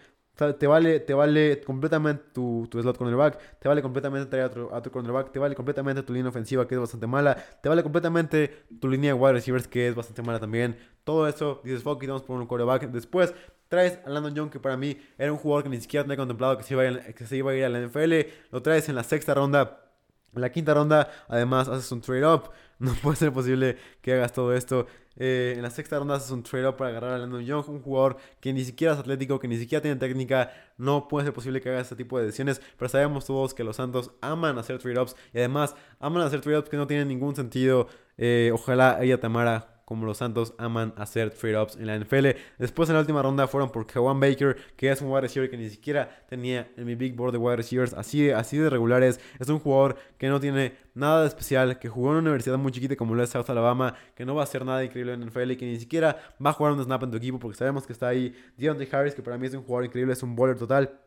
[0.58, 4.90] te vale, te vale completamente tu, tu slot cornerback, te vale completamente traer a tu,
[4.90, 8.88] cornerback, te vale completamente tu línea ofensiva que es bastante mala, te vale completamente tu
[8.88, 10.76] línea de wide receivers que es bastante mala también.
[11.04, 12.90] Todo eso, dices, fuck, vamos por un quarterback.
[12.90, 13.34] Después
[13.68, 16.58] traes a Landon Young, que para mí era un jugador que ni siquiera tenía contemplado
[16.58, 18.12] que se iba a ir, que se iba a, ir a la NFL.
[18.50, 19.78] Lo traes en la sexta ronda.
[20.34, 22.50] En la quinta ronda, además, haces un trade-up.
[22.92, 24.86] No puede ser posible que hagas todo esto.
[25.16, 28.16] Eh, en la sexta ronda haces un trade-up para agarrar a Landon Young, un jugador
[28.40, 30.50] que ni siquiera es atlético, que ni siquiera tiene técnica.
[30.78, 32.60] No puede ser posible que haga este tipo de decisiones.
[32.76, 36.76] Pero sabemos todos que los Santos aman hacer trade-ups y además aman hacer trade-ups que
[36.76, 37.86] no tienen ningún sentido.
[38.18, 42.28] Eh, ojalá ella Tamara como los Santos aman hacer trade-ups en la NFL.
[42.58, 45.56] Después en la última ronda fueron por Kawan Baker, que es un wide receiver que
[45.56, 47.94] ni siquiera tenía en mi big board de wide receivers.
[47.94, 49.20] Así así de regulares.
[49.38, 52.72] Es un jugador que no tiene nada de especial, que jugó en una universidad muy
[52.72, 55.26] chiquita como lo es South Alabama, que no va a hacer nada increíble en la
[55.26, 57.86] NFL y que ni siquiera va a jugar un snap en tu equipo porque sabemos
[57.86, 60.56] que está ahí Deontay Harris, que para mí es un jugador increíble, es un bowler
[60.56, 60.98] total.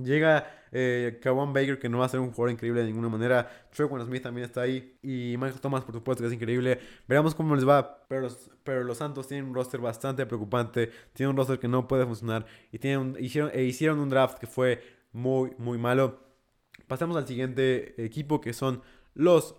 [0.00, 3.48] Llega eh, Kawan Baker, que no va a ser un jugador increíble de ninguna manera.
[3.74, 4.98] Trequan Smith también está ahí.
[5.02, 6.80] Y Michael Thomas, por supuesto, que es increíble.
[7.06, 8.06] Veremos cómo les va.
[8.08, 8.28] Pero,
[8.64, 10.90] pero los Santos tienen un roster bastante preocupante.
[11.12, 12.46] Tienen un roster que no puede funcionar.
[12.70, 16.20] Y tienen hicieron, e hicieron un draft que fue muy, muy malo.
[16.86, 18.82] Pasamos al siguiente equipo, que son
[19.14, 19.56] los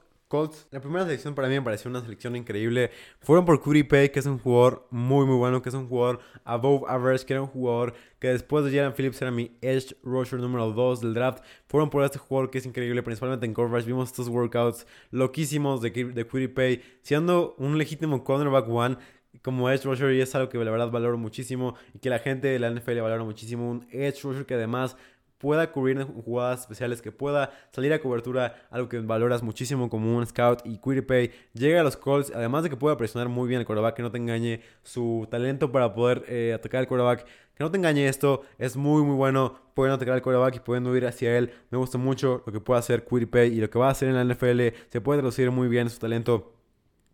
[0.71, 2.89] la primera selección para mí me pareció una selección increíble.
[3.19, 6.19] Fueron por Curry Pay, que es un jugador muy, muy bueno, que es un jugador
[6.43, 10.39] above average, que era un jugador que después de Jalen Phillips era mi edge rusher
[10.39, 11.43] número 2 del draft.
[11.67, 13.85] Fueron por este jugador que es increíble, principalmente en coverage.
[13.85, 18.97] Vimos estos workouts loquísimos de, de Curry Pay, siendo un legítimo cornerback one
[19.41, 22.47] como edge rusher y es algo que la verdad valoro muchísimo y que la gente
[22.47, 23.69] de la NFL valora muchísimo.
[23.69, 24.95] Un edge rusher que además
[25.43, 30.15] pueda cubrir en jugadas especiales, que pueda salir a cobertura, algo que valoras muchísimo como
[30.15, 33.59] un scout y Pay llega a los calls, además de que pueda presionar muy bien
[33.59, 37.61] al quarterback, que no te engañe su talento para poder eh, atacar al quarterback, que
[37.61, 41.05] no te engañe esto, es muy muy bueno, pueden atacar al quarterback y pueden ir
[41.05, 43.91] hacia él, me gusta mucho lo que puede hacer Pay y lo que va a
[43.91, 46.52] hacer en la NFL, se puede traducir muy bien su talento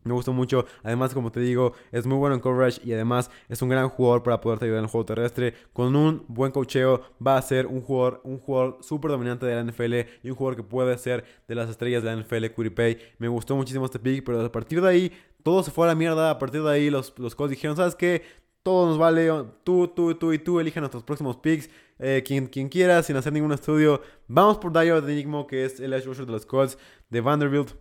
[0.09, 0.65] Me gustó mucho.
[0.81, 4.23] Además, como te digo, es muy bueno en coverage y además es un gran jugador
[4.23, 5.53] para poderte ayudar en el juego terrestre.
[5.71, 9.63] Con un buen cocheo va a ser un jugador, un jugador súper dominante de la
[9.63, 9.93] NFL
[10.23, 12.97] y un jugador que puede ser de las estrellas de la NFL, Pay.
[13.19, 15.11] Me gustó muchísimo este pick, pero a partir de ahí
[15.43, 16.31] todo se fue a la mierda.
[16.31, 18.23] A partir de ahí los, los Colts dijeron, ¿sabes qué?
[18.63, 19.29] Todo nos vale,
[19.63, 21.69] tú, tú, tú y tú eligen nuestros próximos picks.
[21.99, 24.01] Eh, quien, quien, quiera, sin hacer ningún estudio.
[24.27, 27.75] Vamos por Dio de Enigmo, que es el edge rusher de los Colts de Vanderbilt.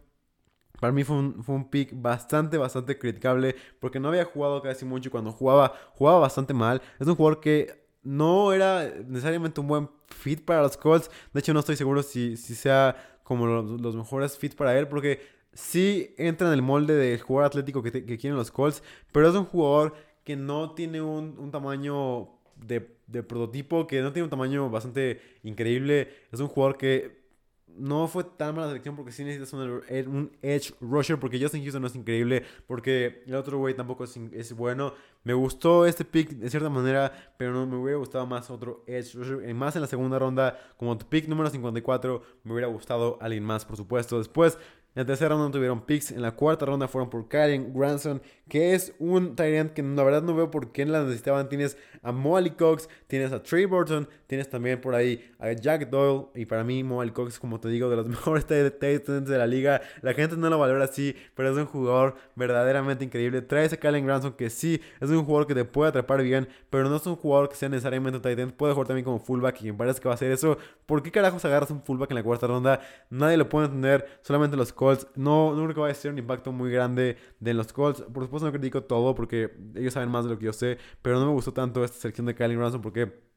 [0.80, 4.84] Para mí fue un, fue un pick bastante, bastante criticable porque no había jugado casi
[4.84, 6.80] mucho y cuando jugaba, jugaba bastante mal.
[6.98, 11.10] Es un jugador que no era necesariamente un buen fit para los Colts.
[11.32, 15.20] De hecho, no estoy seguro si, si sea como los, mejores fit para él porque
[15.52, 19.34] sí entra en el molde del jugador atlético que, que quieren los Colts, pero es
[19.34, 24.30] un jugador que no tiene un, un tamaño de, de prototipo, que no tiene un
[24.30, 26.08] tamaño bastante increíble.
[26.30, 27.27] Es un jugador que
[27.76, 31.18] no fue tan mala selección porque sí necesitas un, edge rusher.
[31.18, 32.44] Porque Justin Houston no es increíble.
[32.66, 34.94] Porque el otro güey tampoco es, bueno.
[35.24, 37.32] Me gustó este pick de cierta manera.
[37.36, 39.54] Pero no me hubiera gustado más otro edge rusher.
[39.54, 40.58] Más en la segunda ronda.
[40.76, 42.22] Como tu pick número 54.
[42.44, 44.18] Me hubiera gustado alguien más, por supuesto.
[44.18, 44.58] Después
[44.98, 46.10] en la tercera ronda tuvieron picks.
[46.10, 50.22] En la cuarta ronda fueron por Karen Granson, que es un Tyrant que la verdad
[50.22, 51.48] no veo por qué la necesitaban.
[51.48, 56.26] Tienes a Molly Cox, tienes a Trey Burton, tienes también por ahí a Jack Doyle.
[56.34, 59.82] Y para mí, Molly Cox, como te digo, de los mejores Titans de la liga.
[60.02, 63.40] La gente no lo valora así, pero es un jugador verdaderamente increíble.
[63.42, 66.88] Traes a Karen Granson, que sí es un jugador que te puede atrapar bien, pero
[66.88, 68.50] no es un jugador que sea necesariamente Titan.
[68.50, 70.58] Puede jugar también como fullback, y me parece que va a hacer eso.
[70.86, 72.80] ¿Por qué carajos agarras un fullback en la cuarta ronda?
[73.10, 74.72] Nadie lo puede entender, solamente los
[75.16, 78.02] No, no creo que vaya a ser un impacto muy grande de los Colts.
[78.02, 81.18] Por supuesto no critico todo porque ellos saben más de lo que yo sé, pero
[81.18, 83.28] no me gustó tanto esta selección de Kylie Ransom porque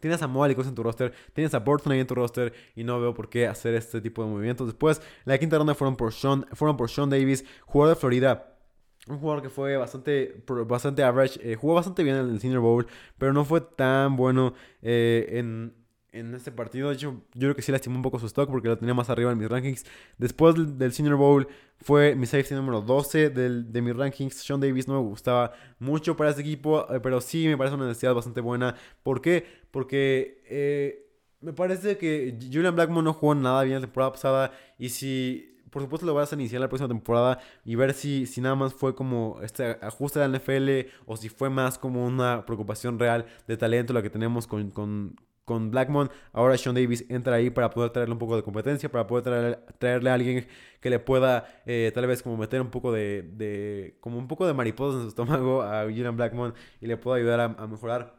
[0.00, 3.00] Tienes a Moa en tu roster, tienes a Burton ahí en tu roster y no
[3.00, 4.66] veo por qué hacer este tipo de movimientos.
[4.66, 8.54] Después, la quinta ronda fueron por Sean, fueron por Sean Davis, jugador de Florida.
[9.08, 12.86] Un jugador que fue bastante, bastante average, eh, jugó bastante bien en el Senior Bowl,
[13.16, 15.74] pero no fue tan bueno eh, en,
[16.18, 16.90] en este partido.
[16.90, 19.32] Hecho, yo creo que sí lastimó un poco su stock porque lo tenía más arriba
[19.32, 19.84] en mis rankings.
[20.18, 21.48] Después del, Senior Bowl
[21.80, 24.34] fue mi safety número 12 del, de mis rankings.
[24.34, 27.86] Sean Davis no me gustaba mucho para este equipo, eh, pero sí me parece una
[27.86, 28.74] necesidad bastante buena.
[29.02, 29.44] ¿Por qué?
[29.70, 31.06] Porque eh,
[31.40, 35.44] me parece que Julian Blackmon no jugó nada bien la temporada pasada y si...
[35.70, 38.72] Por supuesto lo vas a iniciar la próxima temporada y ver si, si nada más
[38.72, 43.26] fue como este ajuste de la NFL o si fue más como una preocupación real
[43.46, 45.14] de talento la que tenemos con
[45.70, 46.10] Blackmon.
[46.32, 50.10] Ahora Sean Davis entra ahí para poder traerle un poco de competencia, para poder traerle
[50.10, 50.46] a alguien
[50.80, 54.54] que le pueda eh, tal vez como meter un poco de, como un poco de
[54.54, 58.16] mariposas en su estómago a Julian Blackmon y le pueda ayudar a, mejorar.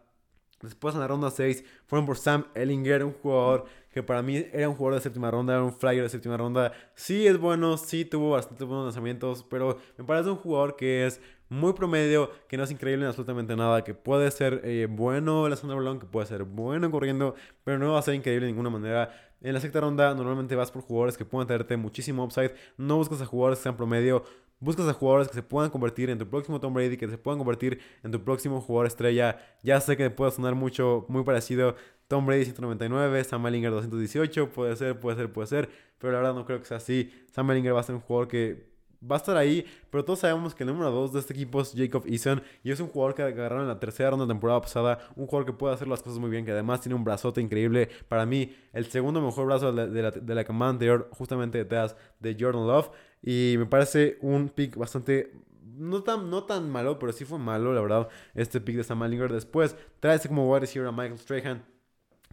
[0.61, 4.67] Después en la ronda 6 fueron por Sam Ellinger, un jugador que para mí era
[4.67, 6.73] un jugador de séptima ronda, era un flyer de séptima ronda.
[6.95, 11.21] Sí es bueno, sí tuvo bastante buenos lanzamientos, pero me parece un jugador que es
[11.49, 15.51] muy promedio, que no es increíble en absolutamente nada, que puede ser eh, bueno en
[15.51, 18.45] la zona de balón, que puede ser bueno corriendo, pero no va a ser increíble
[18.45, 19.11] de ninguna manera.
[19.41, 23.21] En la sexta ronda normalmente vas por jugadores que puedan tenerte muchísimo upside, no buscas
[23.21, 24.23] a jugadores que sean promedio,
[24.59, 27.39] buscas a jugadores que se puedan convertir en tu próximo Tom Brady, que se puedan
[27.39, 29.39] convertir en tu próximo jugador estrella.
[29.63, 31.75] Ya sé que puede sonar mucho, muy parecido.
[32.07, 36.33] Tom Brady 199, Sam Ellinger 218, puede ser, puede ser, puede ser, pero la verdad
[36.33, 37.11] no creo que sea así.
[37.31, 38.67] Sam Ellinger va a ser un jugador que
[39.03, 41.73] va a estar ahí, pero todos sabemos que el número 2 de este equipo es
[41.75, 44.99] Jacob Eason y es un jugador que agarraron en la tercera ronda de temporada pasada,
[45.15, 47.89] un jugador que puede hacer las cosas muy bien, que además tiene un brazote increíble.
[48.07, 52.35] Para mí, el segundo mejor brazo de la, de la, camada anterior, justamente detrás de
[52.39, 52.89] Jordan Love,
[53.21, 55.31] y me parece un pick bastante
[55.79, 58.99] no tan, no tan malo, pero sí fue malo, la verdad, este pick de Sam
[58.99, 59.31] Mallinger.
[59.31, 61.65] Después, trae como wide receiver a Michael Strahan,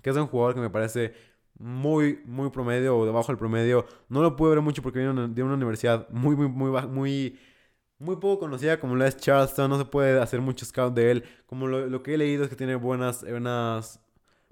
[0.02, 1.14] que es un jugador que me parece
[1.58, 3.86] muy, muy promedio o debajo del promedio.
[4.08, 7.38] No lo pude ver mucho porque viene de una universidad muy, muy, muy, muy,
[7.98, 9.70] muy poco conocida como la es Charleston.
[9.70, 11.24] No se puede hacer mucho scout de él.
[11.46, 14.00] Como lo, que he leído es que tiene buenas, buenas,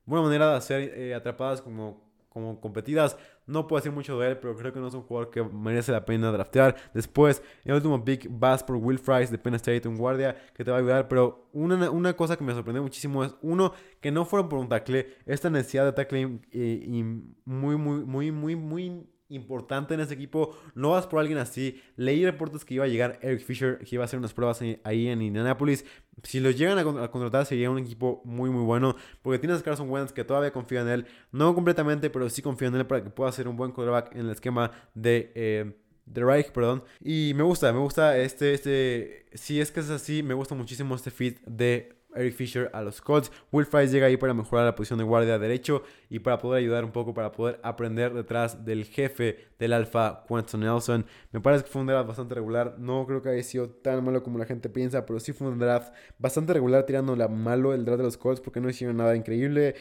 [0.06, 3.16] buena manera de hacer eh, atrapadas como como competidas.
[3.46, 5.92] No puedo decir mucho de él, pero creo que no es un jugador que merece
[5.92, 6.76] la pena draftear.
[6.94, 10.70] Después, el último pick, vas por Will Fries de Penn State, un guardia que te
[10.70, 11.08] va a ayudar.
[11.08, 14.68] Pero una, una cosa que me sorprendió muchísimo es, uno, que no fueron por un
[14.68, 15.08] tackle.
[15.26, 17.02] Esta necesidad de tackle eh, y
[17.44, 20.56] muy, muy, muy, muy, muy importante en ese equipo.
[20.74, 21.82] No vas por alguien así.
[21.96, 25.08] Leí reportes que iba a llegar Eric Fisher, que iba a hacer unas pruebas ahí
[25.08, 25.84] en Indianapolis.
[26.22, 28.96] Si lo llegan a, contratar, sería un equipo muy, muy bueno.
[29.22, 31.06] Porque tienes a Carson Wentz, que todavía confía en él.
[31.32, 34.20] No completamente, pero sí confía en él para que pueda ser un buen quarterback en
[34.20, 35.32] el esquema de.
[35.34, 36.84] Eh, de Reich, perdón.
[37.00, 40.94] Y me gusta, me gusta este, este, si es que es así, me gusta muchísimo
[40.94, 43.30] este fit de Eric Fisher a los Colts.
[43.52, 46.84] Will Fries llega ahí para mejorar la posición de guardia derecho y para poder ayudar
[46.84, 51.06] un poco, para poder aprender detrás del jefe del alfa, Quentin Nelson.
[51.32, 52.76] Me parece que fue un draft bastante regular.
[52.78, 55.58] No creo que haya sido tan malo como la gente piensa, pero sí fue un
[55.58, 59.16] draft bastante regular tirando la malo el draft de los Colts porque no hicieron nada
[59.16, 59.74] increíble.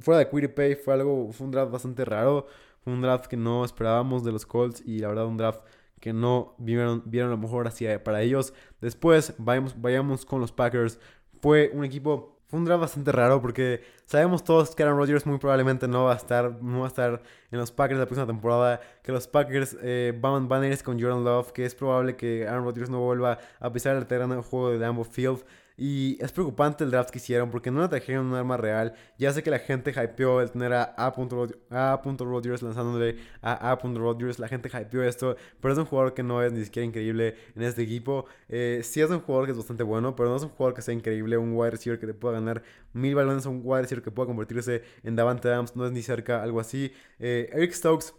[0.00, 2.46] fuera de Quiripay fue algo, fue un draft bastante raro.
[2.80, 5.60] Fue un draft que no esperábamos de los Colts y la verdad un draft
[6.00, 8.54] que no vieron, vieron lo mejor hacia para ellos.
[8.80, 10.98] Después vayamos, vayamos con los Packers.
[11.40, 15.36] Fue un equipo fue un draft bastante raro porque sabemos todos que Aaron Rodgers muy
[15.36, 18.80] probablemente no va a estar, no va a estar en los Packers la próxima temporada.
[19.02, 22.88] Que los Packers eh, van, ir con Jordan Love, que es probable que Aaron Rodgers
[22.88, 25.44] no vuelva a pisar el terreno del juego de Lambeau Field.
[25.80, 28.94] Y es preocupante el draft que hicieron porque no le trajeron un arma real.
[29.16, 31.14] Ya sé que la gente hypeó el tener a A.
[31.14, 33.76] Rodgers lanzándole a A.
[33.76, 34.40] Rodgers.
[34.40, 37.62] La gente hypeó esto, pero es un jugador que no es ni siquiera increíble en
[37.62, 38.26] este equipo.
[38.48, 40.82] Eh, sí es un jugador que es bastante bueno, pero no es un jugador que
[40.82, 41.38] sea increíble.
[41.38, 44.82] Un wide receiver que te pueda ganar mil balones, un wide receiver que pueda convertirse
[45.04, 45.76] en Davante Adams.
[45.76, 46.92] No es ni cerca algo así.
[47.20, 48.14] Eh, Eric Stokes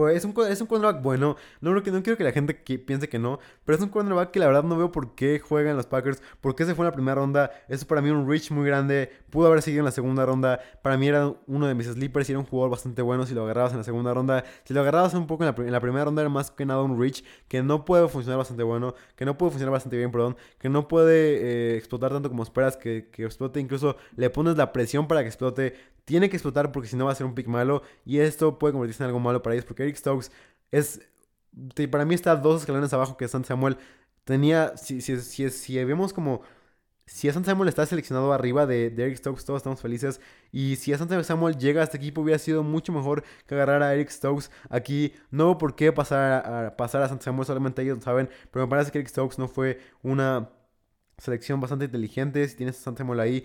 [0.00, 1.36] fue, es, un, es un cornerback bueno.
[1.60, 3.38] No, no, no quiero que la gente piense que no.
[3.64, 6.22] Pero es un cornerback que la verdad no veo por qué juega en los Packers.
[6.40, 7.50] Por qué se fue en la primera ronda.
[7.68, 9.12] Eso para mí un reach muy grande.
[9.30, 10.60] Pudo haber seguido en la segunda ronda.
[10.82, 13.44] Para mí era uno de mis sleepers y era un jugador bastante bueno si lo
[13.44, 14.44] agarrabas en la segunda ronda.
[14.64, 17.22] Si lo agarrabas un poco en la, primera ronda era más que nada un reach
[17.48, 18.94] que no puede funcionar bastante bueno.
[19.16, 20.36] Que no puede funcionar bastante bien, perdón.
[20.58, 23.60] Que no puede eh, explotar tanto como esperas que explote.
[23.60, 25.74] Incluso le pones la presión para que explote
[26.10, 27.82] tiene que explotar porque si no va a ser un pick malo.
[28.04, 29.64] Y esto puede convertirse en algo malo para ellos.
[29.64, 30.32] Porque Eric Stokes
[30.72, 31.00] es.
[31.88, 33.78] Para mí está dos escalones abajo que San Samuel.
[34.24, 34.76] Tenía.
[34.76, 36.42] Si, si, si, si vemos como.
[37.06, 40.20] Si a San Samuel está seleccionado arriba de, Eric Stokes, todos estamos felices.
[40.50, 43.82] Y si a San Samuel llega a este equipo, hubiera sido mucho mejor que agarrar
[43.82, 45.12] a Eric Stokes aquí.
[45.30, 48.28] No por qué pasar a, pasar a San Samuel, solamente ellos lo saben.
[48.50, 50.50] Pero me parece que Eric Stokes no fue una
[51.20, 52.46] selección bastante inteligente.
[52.48, 53.44] Si tienes a Samuel ahí,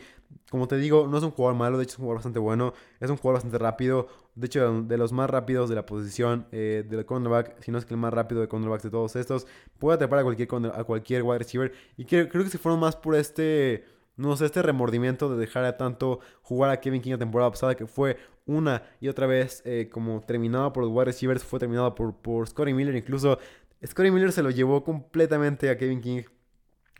[0.49, 2.73] como te digo, no es un jugador malo, de hecho es un jugador bastante bueno.
[2.99, 4.07] Es un jugador bastante rápido.
[4.35, 7.85] De hecho, de los más rápidos de la posición eh, del cornerback, si no es
[7.85, 11.23] que el más rápido de cornerbacks de todos estos, puede atrapar a cualquier, a cualquier
[11.23, 11.73] wide receiver.
[11.97, 13.85] Y creo, creo que se fueron más por este
[14.17, 17.75] no sé, este remordimiento de dejar a tanto jugar a Kevin King la temporada pasada,
[17.75, 21.95] que fue una y otra vez eh, como terminado por los wide receivers, fue terminado
[21.95, 22.95] por, por Scotty Miller.
[22.95, 23.39] Incluso
[23.85, 26.21] Scotty Miller se lo llevó completamente a Kevin King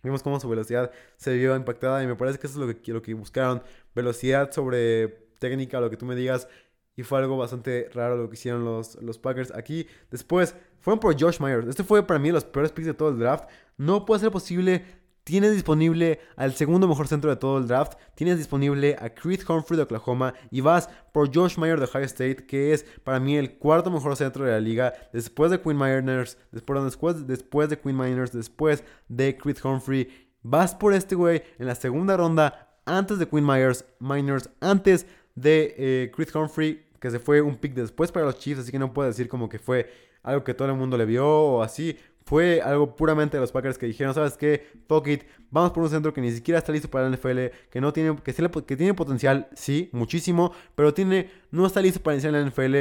[0.05, 2.93] Vimos cómo su velocidad se vio impactada y me parece que eso es lo que,
[2.93, 3.63] lo que buscaron.
[3.95, 5.07] Velocidad sobre
[5.39, 6.47] técnica, lo que tú me digas.
[6.95, 9.87] Y fue algo bastante raro lo que hicieron los, los Packers aquí.
[10.11, 11.67] Después, fueron por Josh Myers.
[11.67, 13.49] Este fue para mí los peores picks de todo el draft.
[13.77, 14.85] No puede ser posible
[15.25, 17.93] Tienes disponible al segundo mejor centro de todo el draft.
[18.13, 20.35] Tienes disponible a Creed Humphrey de Oklahoma.
[20.51, 24.15] Y vas por Josh Meyer de Ohio State, que es para mí el cuarto mejor
[24.15, 24.93] centro de la liga.
[25.11, 30.29] Después de Quinn Miners, después, después, después de Quinn Miners, después de Creed Humphrey.
[30.43, 35.73] Vas por este güey en la segunda ronda, antes de Quinn Myers, Miners, antes de
[35.75, 38.93] eh, Creed Humphrey, que se fue un pick después para los Chiefs, así que no
[38.93, 41.97] puedo decir como que fue algo que todo el mundo le vio o así.
[42.25, 44.65] Fue algo puramente de los Packers que dijeron, ¿sabes qué?
[44.87, 45.07] Fuck
[45.51, 48.15] vamos por un centro que ni siquiera está listo para la NFL, que no tiene,
[48.23, 52.75] que, tiene potencial, sí, muchísimo, pero tiene, no está listo para iniciar en la NFL.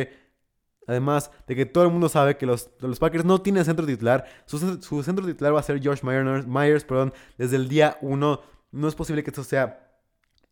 [0.86, 4.24] Además de que todo el mundo sabe que los, los Packers no tienen centro titular.
[4.46, 8.40] Su, centro titular va a ser Josh Myers, Myers perdón, desde el día 1.
[8.72, 9.90] No es posible que esto sea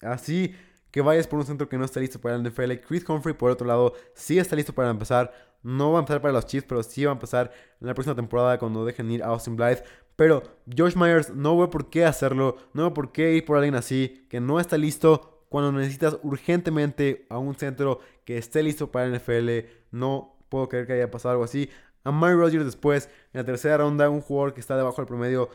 [0.00, 0.54] así
[0.92, 2.74] que vayas por un centro que no está listo para la NFL.
[2.86, 5.32] Chris Humphrey, por otro lado, sí está listo para empezar.
[5.62, 7.50] No va a empezar para los Chiefs, pero sí va a empezar
[7.80, 9.82] en la próxima temporada cuando dejen ir a Austin Blythe.
[10.16, 10.42] Pero
[10.76, 14.26] Josh Myers no ve por qué hacerlo, no ve por qué ir por alguien así,
[14.28, 19.18] que no está listo cuando necesitas urgentemente a un centro que esté listo para la
[19.18, 19.66] NFL.
[19.90, 21.70] No puedo creer que haya pasado algo así.
[22.04, 25.48] A Mary Rodgers después, en la tercera ronda, un jugador que está debajo del promedio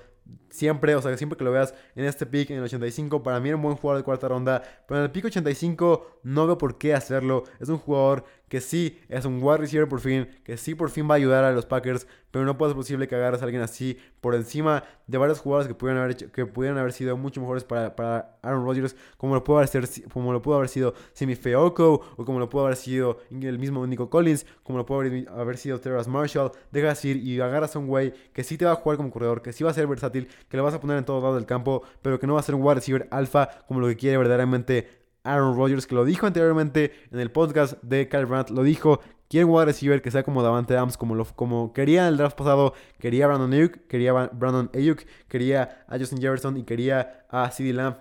[0.49, 3.49] siempre, o sea, siempre que lo veas en este pick, en el 85, para mí
[3.49, 6.77] era un buen jugador de cuarta ronda, pero en el pick 85 no veo por
[6.77, 7.43] qué hacerlo.
[7.59, 11.09] Es un jugador que sí es un wide receiver por fin, que sí por fin
[11.09, 13.61] va a ayudar a los Packers, pero no puede ser posible que agarres a alguien
[13.61, 17.95] así por encima de varios jugadores que pudieran haber, que haber sido mucho mejores para,
[17.95, 22.01] para Aaron Rodgers, como lo pudo haber, sido, como lo pudo haber sido Simi Feoko,
[22.15, 24.99] o como lo pudo haber sido el mismo Nico Collins, como lo pudo
[25.31, 26.51] haber, sido Terrace Marshall.
[26.71, 29.41] Dejas ir y agarras a un güey que sí te va a jugar como corredor,
[29.41, 31.45] que sí va a ser versátil, que lo vas a poner en todos lados del
[31.45, 34.17] campo, pero que no va a ser un wide receiver alfa como lo que quiere
[34.17, 39.01] verdaderamente Aaron Rodgers, que lo dijo anteriormente en el podcast de Kyle Brandt, lo dijo,
[39.29, 42.37] quiere un wide receiver que sea como Davante Adams, como, lo, como quería el draft
[42.37, 47.73] pasado, quería Brandon Ayuk, quería Brandon Ayuk, quería a Justin Jefferson y quería a CeeDee
[47.73, 47.97] Lamb.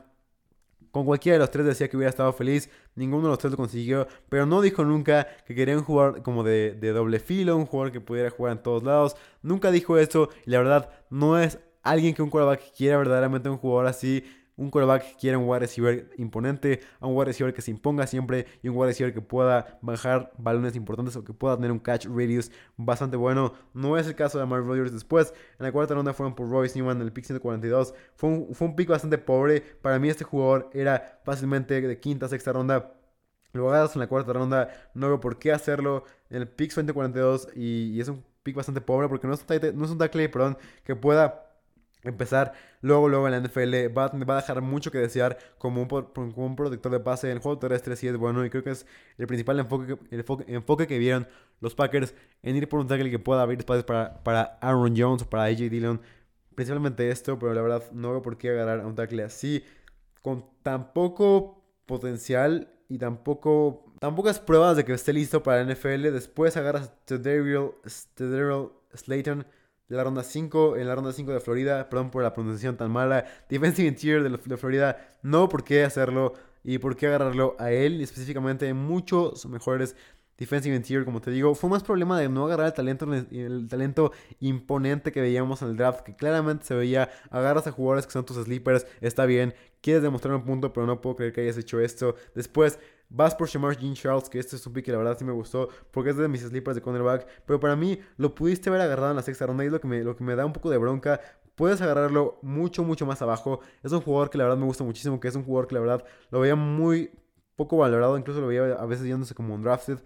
[0.92, 3.58] Con cualquiera de los tres decía que hubiera estado feliz, ninguno de los tres lo
[3.58, 7.66] consiguió, pero no dijo nunca que quería un jugador como de, de doble filo, un
[7.66, 11.58] jugador que pudiera jugar en todos lados, nunca dijo eso y la verdad no es
[11.82, 14.24] alguien que un quarterback quiera verdaderamente un jugador así
[14.56, 18.46] un quarterback quiere un wide receiver imponente, a un wide receiver que se imponga siempre
[18.62, 22.06] y un wide receiver que pueda bajar balones importantes o que pueda tener un catch
[22.06, 23.52] radius bastante bueno.
[23.74, 25.34] No es el caso de Mark Rodgers después.
[25.58, 27.94] En la cuarta ronda fueron por Royce Newman en el pick 142.
[28.14, 29.60] Fue un, fue un pick bastante pobre.
[29.60, 32.94] Para mí este jugador era fácilmente de quinta, sexta ronda.
[33.52, 36.04] Lo agarras en la cuarta ronda, no veo por qué hacerlo.
[36.30, 39.84] En el pick 142 y, es un pick bastante pobre porque no es un, no
[39.84, 41.45] es un tackle, perdón, que pueda
[42.08, 43.96] empezar luego, luego en la NFL.
[43.96, 47.30] Va, va a dejar mucho que desear como un, como un protector de pase.
[47.30, 48.86] El juego terrestre sí es bueno y creo que es
[49.18, 51.28] el principal enfoque, el enfoque, que vieron
[51.60, 55.22] los Packers en ir por un tackle que pueda abrir espacios para, para Aaron Jones
[55.22, 56.00] o para AJ Dillon.
[56.54, 59.64] Principalmente esto, pero la verdad no veo por qué agarrar a un tackle así
[60.22, 66.12] con tan poco potencial y tampoco tampoco pruebas de que esté listo para la NFL.
[66.12, 67.72] Después agarras a Daryl
[68.94, 69.46] Slayton
[69.88, 72.90] de la ronda 5, en la ronda 5 de Florida, perdón por la pronunciación tan
[72.90, 76.34] mala, Defensive Interior de, de Florida, no por qué hacerlo
[76.64, 79.94] y por qué agarrarlo a él, específicamente muchos mejores
[80.38, 84.12] Defensive Interior, como te digo, fue más problema de no agarrar el talento, el talento
[84.40, 88.26] imponente que veíamos en el draft, que claramente se veía, agarras a jugadores que son
[88.26, 91.80] tus sleepers, está bien, quieres demostrar un punto, pero no puedo creer que hayas hecho
[91.80, 92.16] esto.
[92.34, 92.78] Después,
[93.08, 95.32] vas por Shamar Jean Charles, que este es un pick que la verdad sí me
[95.32, 99.10] gustó, porque es de mis sleepers de cornerback, pero para mí lo pudiste haber agarrado
[99.10, 100.70] en la sexta ronda y es lo que me, lo que me da un poco
[100.70, 101.20] de bronca.
[101.54, 103.60] Puedes agarrarlo mucho, mucho más abajo.
[103.82, 105.80] Es un jugador que la verdad me gusta muchísimo, que es un jugador que la
[105.80, 107.10] verdad lo veía muy
[107.56, 109.98] poco valorado, incluso lo veía a veces yéndose como un drafted.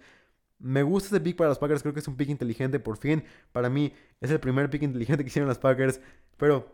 [0.59, 3.23] Me gusta ese pick para los Packers, creo que es un pick inteligente, por fin.
[3.51, 5.99] Para mí es el primer pick inteligente que hicieron los Packers,
[6.37, 6.73] pero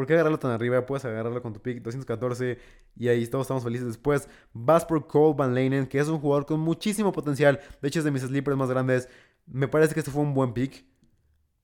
[0.00, 0.86] ¿por qué agarrarlo tan arriba?
[0.86, 2.58] Puedes agarrarlo con tu pick 214
[2.96, 3.86] y ahí todos estamos felices.
[3.86, 7.60] Después vas por Cole Van Lanen, que es un jugador con muchísimo potencial.
[7.82, 9.10] De hecho, es de mis sleepers más grandes.
[9.44, 10.86] Me parece que este fue un buen pick.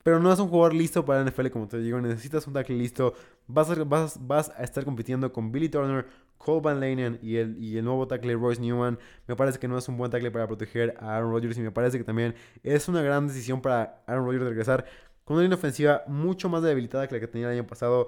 [0.02, 1.98] Pero no es un jugador listo para la NFL, como te digo.
[1.98, 3.14] Necesitas un tackle listo.
[3.46, 6.06] Vas a, vas, vas a estar compitiendo con Billy Turner,
[6.36, 8.98] Cole Van Lanen y el, y el nuevo tackle Royce Newman.
[9.26, 11.70] Me parece que no es un buen tackle para proteger a Aaron Rodgers y me
[11.70, 14.84] parece que también es una gran decisión para Aaron Rodgers regresar
[15.26, 18.06] con una línea ofensiva mucho más debilitada que la que tenía el año pasado.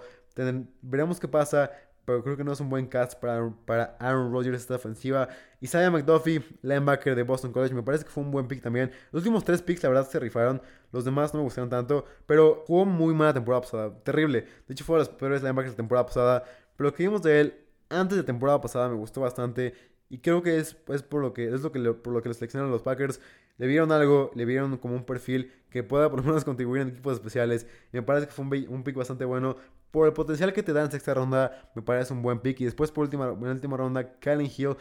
[0.83, 1.71] Veremos qué pasa,
[2.05, 5.29] pero creo que no es un buen cast para, para Aaron Rodgers esta ofensiva.
[5.61, 8.91] Isaiah McDuffie, linebacker de Boston College, me parece que fue un buen pick también.
[9.13, 10.63] Los últimos tres picks, la verdad, se rifaron.
[10.91, 14.03] Los demás no me gustaron tanto, pero jugó muy mala temporada pasada.
[14.05, 14.47] Terrible.
[14.67, 16.45] De hecho, fue de los peores linebackers de temporada pasada.
[16.77, 17.55] Pero lo que vimos de él
[17.91, 19.75] antes de temporada pasada me gustó bastante.
[20.09, 22.35] Y creo que es, es por lo que es lo que por lo que le
[22.35, 23.21] seleccionaron los Packers.
[23.59, 26.89] Le vieron algo, le vieron como un perfil que pueda por lo menos contribuir en
[26.89, 27.67] equipos especiales.
[27.93, 29.57] Y me parece que fue un pick bastante bueno.
[29.91, 32.61] Por el potencial que te da en sexta ronda, me parece un buen pick.
[32.61, 34.77] Y después, por última, en última ronda, Kylen Hill.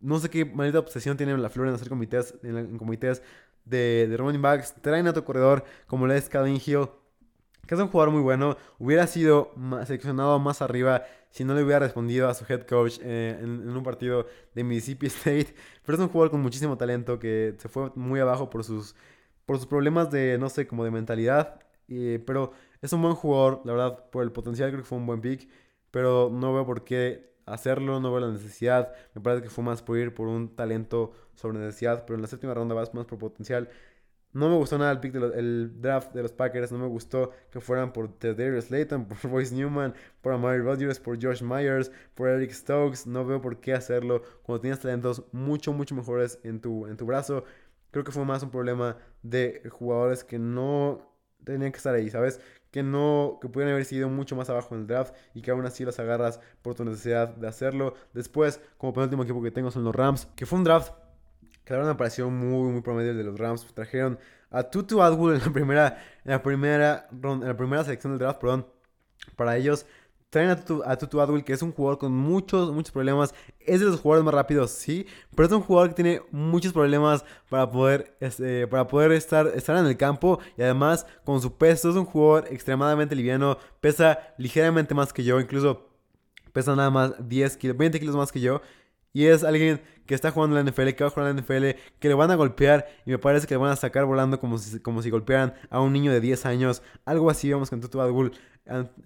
[0.00, 3.22] No sé qué maldita obsesión tiene la Flor en hacer comités, en, comités
[3.64, 4.74] de, de running backs.
[4.82, 6.88] Traen a tu corredor como le es Kylen Hill
[7.66, 8.56] que es un jugador muy bueno.
[8.78, 9.52] Hubiera sido
[9.84, 13.82] seleccionado más arriba si no le hubiera respondido a su head coach eh, en, un
[13.82, 15.54] partido de Mississippi State.
[15.84, 18.94] Pero es un jugador con muchísimo talento que se fue muy abajo por sus,
[19.44, 21.60] por sus problemas de, no sé, como de mentalidad.
[22.24, 22.52] pero
[22.82, 25.48] es un buen jugador, la verdad, por el potencial creo que fue un buen pick.
[25.90, 28.92] Pero no veo por qué hacerlo, no veo la necesidad.
[29.14, 32.04] Me parece que fue más por ir por un talento sobre necesidad.
[32.06, 33.70] Pero en la séptima ronda vas más por potencial.
[34.32, 36.70] No me gustó nada el pick del draft de los Packers.
[36.70, 41.22] No me gustó que fueran por Darius Slayton, por Royce Newman, por Amari Rodgers, por
[41.22, 43.06] Josh Myers, por Eric Stokes.
[43.06, 47.06] No veo por qué hacerlo cuando tienes talentos mucho, mucho mejores en tu, en tu
[47.06, 47.44] brazo.
[47.90, 52.40] Creo que fue más un problema de jugadores que no tenían que estar ahí, ¿sabes?
[52.76, 55.64] Que no, que pudieran haber sido mucho más abajo en el draft y que aún
[55.64, 57.94] así los agarras por tu necesidad de hacerlo.
[58.12, 60.92] Después, como penúltimo equipo que tengo son los Rams, que fue un draft
[61.64, 63.64] que la verdad me muy, muy promedio de los Rams.
[63.72, 64.18] Trajeron
[64.50, 68.40] a Tutu Atwood en la primera, en la primera, en la primera selección del draft,
[68.42, 68.66] perdón.
[69.36, 69.86] Para ellos,
[70.36, 73.34] traen a Tutu, a Tutu que es un jugador con muchos, muchos problemas.
[73.60, 77.24] Es de los jugadores más rápidos, sí, pero es un jugador que tiene muchos problemas
[77.48, 80.38] para poder, este, para poder estar, estar en el campo.
[80.58, 83.56] Y además, con su peso, es un jugador extremadamente liviano.
[83.80, 85.88] Pesa ligeramente más que yo, incluso
[86.52, 88.60] pesa nada más 10 kilos, 20 kilos más que yo.
[89.16, 91.42] Y es alguien que está jugando en la NFL, que va a jugar en la
[91.42, 94.38] NFL, que le van a golpear y me parece que le van a sacar volando
[94.38, 96.82] como si, como si golpearan a un niño de 10 años.
[97.06, 98.32] Algo así vemos con Tutu Adwell.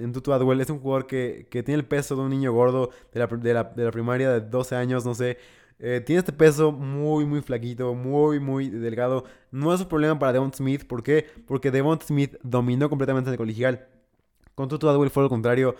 [0.00, 3.20] En Tutu Adwell es un jugador que, tiene el peso de un niño gordo de
[3.20, 5.38] la, de la, primaria de 12 años, no sé.
[5.78, 9.26] Eh, tiene este peso muy, muy flaquito, muy, muy delgado.
[9.52, 10.88] No es un problema para Devon Smith.
[10.88, 11.24] ¿Por qué?
[11.46, 13.86] Porque Devon Smith dominó completamente el colegial.
[14.56, 15.76] Con Tutu Adwell fue lo contrario.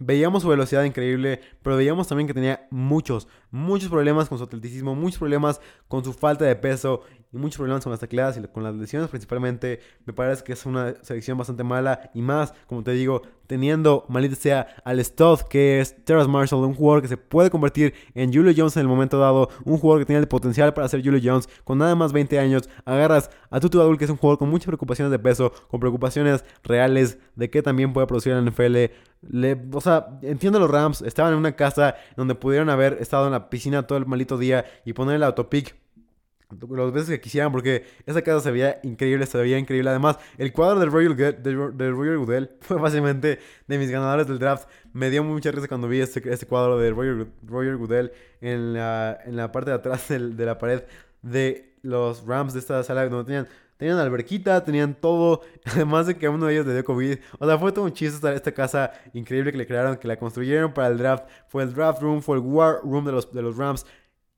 [0.00, 4.94] Veíamos su velocidad increíble, pero veíamos también que tenía muchos, muchos problemas con su atleticismo,
[4.94, 7.02] muchos problemas con su falta de peso.
[7.34, 9.80] Y muchos problemas con las tecladas y con las lesiones principalmente.
[10.06, 14.36] Me parece que es una selección bastante mala y más, como te digo, teniendo, maldita
[14.36, 15.04] sea, al
[15.50, 18.88] que es Terrace Marshall, un jugador que se puede convertir en Julio Jones en el
[18.88, 22.12] momento dado, un jugador que tiene el potencial para ser Julio Jones con nada más
[22.12, 22.68] 20 años.
[22.84, 26.44] Agarras a Tutu Adul, que es un jugador con muchas preocupaciones de peso, con preocupaciones
[26.62, 28.76] reales de que también puede producir en NFL.
[29.28, 33.32] Le, o sea, entiendo los Rams, estaban en una casa donde pudieron haber estado en
[33.32, 35.76] la piscina todo el maldito día y poner el autopic
[36.70, 39.90] las veces que quisieran, porque esa casa se veía increíble, se veía increíble.
[39.90, 44.68] Además, el cuadro del Royal, del, Royal Goodell fue básicamente de mis ganadores del draft.
[44.92, 49.36] Me dio mucha risa cuando vi ese cuadro del Royal, Royal Goodell en la, en
[49.36, 50.82] la parte de atrás de la pared
[51.22, 55.42] de los Rams de esta sala donde tenían Tenían alberquita, tenían todo.
[55.64, 57.18] Además de que uno de ellos le dio COVID.
[57.38, 60.16] O sea, fue todo un chiste esta, esta casa increíble que le crearon, que la
[60.16, 61.24] construyeron para el draft.
[61.48, 63.84] Fue el draft room, fue el war room de los, de los Rams.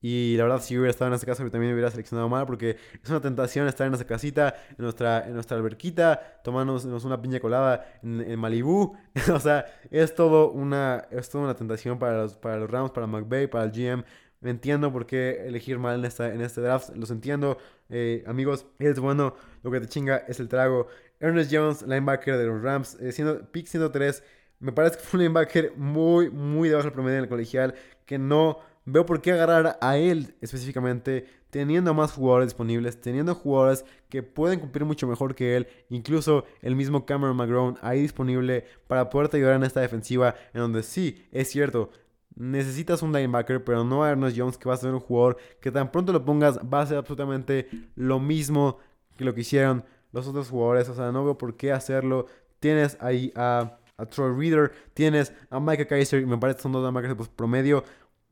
[0.08, 2.76] Y la verdad, si hubiera estado en esa casa, también me hubiera seleccionado mal, porque
[3.02, 7.40] es una tentación estar en esa casita, en nuestra, en nuestra alberquita, tomándonos una piña
[7.40, 8.96] colada en, en Malibú.
[9.34, 13.08] o sea, es todo una, es toda una tentación para los, para los Rams, para
[13.08, 14.04] McVay, para el GM.
[14.42, 17.58] Entiendo por qué elegir mal en, esta, en este draft, los entiendo.
[17.88, 19.34] Eh, amigos, es bueno,
[19.64, 20.86] lo que te chinga es el trago.
[21.18, 24.22] Ernest Jones, linebacker de los Rams, eh, siendo, pick 103,
[24.60, 28.18] me parece que fue un linebacker muy, muy debajo del promedio en el colegial, que
[28.18, 34.22] no veo por qué agarrar a él específicamente, teniendo más jugadores disponibles, teniendo jugadores que
[34.22, 39.36] pueden cumplir mucho mejor que él, incluso el mismo Cameron McGrone ahí disponible para poderte
[39.36, 41.90] ayudar en esta defensiva, en donde sí, es cierto,
[42.36, 45.72] necesitas un linebacker, pero no a Ernest Jones, que va a ser un jugador que
[45.72, 48.78] tan pronto lo pongas va a ser absolutamente lo mismo
[49.16, 52.26] que lo que hicieron los otros jugadores, o sea, no veo por qué hacerlo.
[52.60, 53.78] Tienes ahí a,
[54.10, 57.84] Troy Reader, tienes a Micah Kaiser, y me parece que son dos linebackers pues, promedio.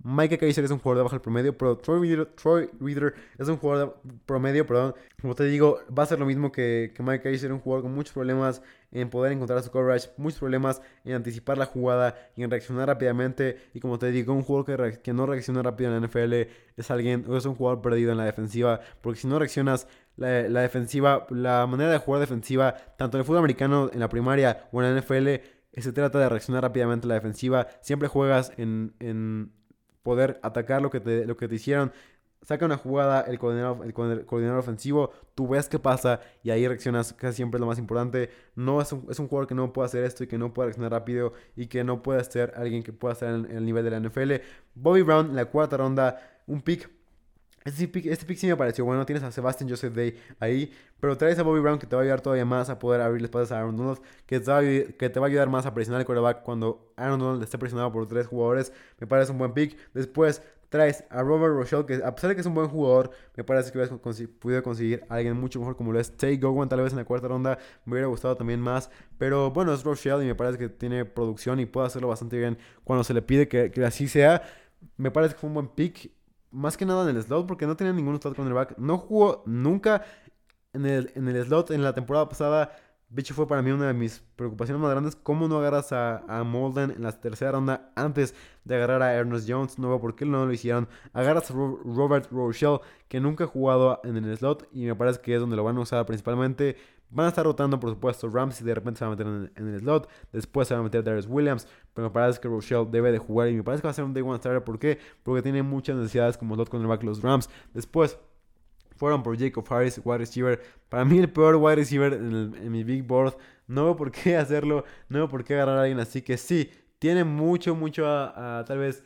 [0.02, 2.28] Mike Kaiser es un jugador de bajo el promedio, pero Troy
[2.78, 4.94] Reader, es un jugador de promedio, perdón.
[5.20, 7.94] Como te digo, va a ser lo mismo que, que Mike Kaiser, un jugador con
[7.94, 8.60] muchos problemas
[8.92, 13.56] en poder encontrar su coverage, muchos problemas en anticipar la jugada y en reaccionar rápidamente.
[13.72, 16.32] Y como te digo, un jugador que, que no reacciona rápido en la NFL
[16.76, 19.86] es alguien, es un jugador perdido en la defensiva, porque si no reaccionas,
[20.16, 24.08] la, la defensiva, la manera de jugar defensiva, tanto en el fútbol americano, en la
[24.08, 25.28] primaria o en la NFL,
[25.76, 27.66] se trata de reaccionar rápidamente a la defensiva.
[27.80, 29.52] Siempre juegas en, en
[30.04, 31.92] poder atacar lo que te, lo que te hicieron.
[32.42, 37.14] Saca una jugada el coordinador, el coordinador ofensivo, tú ves qué pasa y ahí reaccionas,
[37.14, 38.28] casi siempre es lo más importante.
[38.54, 40.66] No es un, es un jugador que no puede hacer esto y que no puede
[40.66, 43.90] reaccionar rápido y que no puede ser alguien que pueda estar en, el nivel de
[43.90, 44.32] la NFL.
[44.74, 46.90] Bobby Brown, la cuarta ronda, un pick
[47.64, 49.06] este pick, este sí me pareció bueno.
[49.06, 50.70] Tienes a Sebastian Joseph Day ahí.
[51.00, 53.24] Pero traes a Bobby Brown que te va a ayudar todavía más a poder abrir
[53.24, 54.00] espacios a Aaron Donald.
[54.26, 56.92] Que te, va a, que te va a ayudar más a presionar el quarterback cuando
[56.96, 58.70] Aaron Donald esté presionado por tres jugadores.
[59.00, 59.78] Me parece un buen pick.
[59.94, 63.44] Después traes a Robert Rochelle, que a pesar de que es un buen jugador, me
[63.44, 63.98] parece que hubieras
[64.40, 67.04] podido conseguir a alguien mucho mejor como lo es Tay Gowan, tal vez en la
[67.04, 67.58] cuarta ronda.
[67.86, 68.90] Me hubiera gustado también más.
[69.16, 72.58] Pero bueno, es Rochelle y me parece que tiene producción y puede hacerlo bastante bien
[72.82, 74.42] cuando se le pide que, que así sea.
[74.98, 76.10] Me parece que fue un buen pick
[76.54, 80.04] más que nada en el slot, porque no tenía ningún slot back No jugó nunca
[80.72, 82.72] en el, en el slot en la temporada pasada.
[83.10, 85.16] Bicho fue para mí una de mis preocupaciones más grandes.
[85.16, 88.34] ¿Cómo no agarras a, a, Molden en la tercera ronda antes
[88.64, 89.78] de agarrar a Ernest Jones?
[89.78, 90.88] No veo por qué no lo hicieron.
[91.12, 95.34] Agarras a Robert Rochelle, que nunca ha jugado en el slot y me parece que
[95.34, 96.76] es donde lo van a usar principalmente.
[97.14, 99.78] Van a estar rotando, por supuesto, Ramsey de repente se va a meter en, el
[99.78, 100.08] slot.
[100.32, 101.68] Después se va a meter Darius Williams.
[101.94, 103.48] Pero me parece que Rochelle debe de jugar.
[103.48, 104.64] Y me parece que va a ser un day one starter.
[104.64, 104.98] ¿Por qué?
[105.22, 107.48] Porque tiene muchas necesidades como slot cornerback los Rams.
[107.72, 108.18] Después
[108.96, 110.60] fueron por Jacob Harris, wide receiver.
[110.88, 113.36] Para mí el peor wide receiver en, mi big board.
[113.68, 114.84] No veo por qué hacerlo.
[115.08, 116.68] No veo por qué agarrar a alguien así que sí.
[116.98, 119.04] Tiene mucho, mucho a tal vez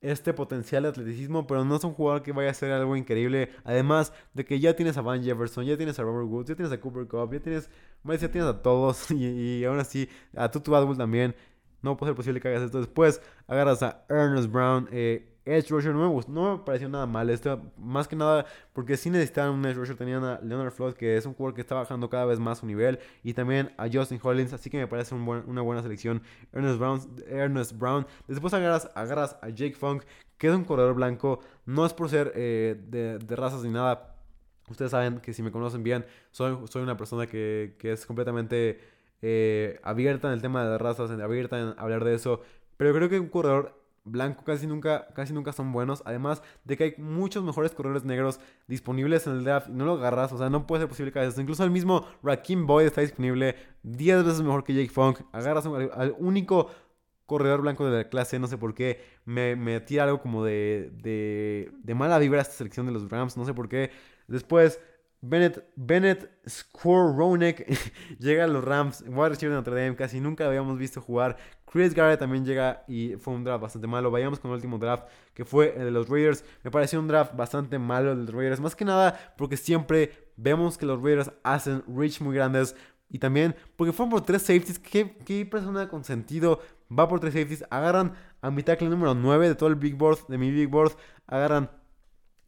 [0.00, 3.50] este potencial de atleticismo, pero no es un jugador que vaya a ser algo increíble.
[3.64, 6.72] Además de que ya tienes a Van Jefferson, ya tienes a Robert Woods, ya tienes
[6.72, 7.70] a Cooper Cup, ya tienes,
[8.04, 11.34] ya tienes a todos y, aún así a Tutu Atwell también.
[11.82, 12.78] No puede ser posible que hagas esto.
[12.78, 14.88] Después agarras a Ernest Brown.
[14.90, 17.30] Eh, Edge Rusher me, no me pareció nada mal.
[17.30, 19.96] Esto, más que nada porque si necesitaban un Edge Rusher.
[19.96, 22.66] Tenían a Leonard Floyd, que es un jugador que está bajando cada vez más su
[22.66, 22.98] nivel.
[23.22, 24.52] Y también a Justin Hollins.
[24.52, 26.20] Así que me parece una buena selección.
[26.52, 28.06] Ernest Brown, Ernest Brown.
[28.26, 30.02] Después agarras, agarras a Jake Funk,
[30.36, 31.38] que es un corredor blanco.
[31.64, 34.16] No es por ser eh, de, razas ni nada.
[34.68, 38.80] Ustedes saben que si me conocen bien, soy, soy una persona que, que es completamente
[39.22, 42.42] eh, abierta en el tema de razas, abierta en hablar de eso.
[42.76, 46.02] Pero creo que un corredor blanco casi nunca, casi nunca son buenos.
[46.06, 49.92] Además de que hay muchos mejores corredores negros disponibles en el draft y no lo
[49.94, 50.32] agarras.
[50.32, 51.38] O sea, no puede ser posible que hagas.
[51.38, 55.20] Incluso el mismo Rakim Boyd está disponible 10 veces mejor que Jake Funk.
[55.32, 56.70] Agarras al, único
[57.26, 59.02] corredor blanco de la clase, no sé por qué.
[59.24, 63.36] Me, me tira algo como de, de, de mala vibra esta selección de los Rams,
[63.36, 63.90] no sé por qué.
[64.28, 64.80] Después
[65.20, 67.66] Bennett, Bennett Skowronek
[68.18, 69.02] llega a los Rams.
[69.02, 69.96] A recibir de Notre Dame.
[69.96, 71.36] Casi nunca habíamos visto jugar.
[71.70, 74.10] Chris Garrett también llega y fue un draft bastante malo.
[74.10, 75.04] Vayamos con el último draft
[75.34, 76.44] que fue el de los Raiders.
[76.62, 78.60] Me pareció un draft bastante malo el de los Raiders.
[78.60, 82.76] Más que nada porque siempre vemos que los Raiders hacen reach muy grandes.
[83.08, 84.78] Y también porque fueron por tres safeties.
[84.78, 86.60] ¿Qué, qué persona con sentido
[86.96, 87.64] va por tres safeties?
[87.70, 90.92] Agarran a mi tackle número 9 de todo el Big Board, de mi Big Board.
[91.26, 91.70] Agarran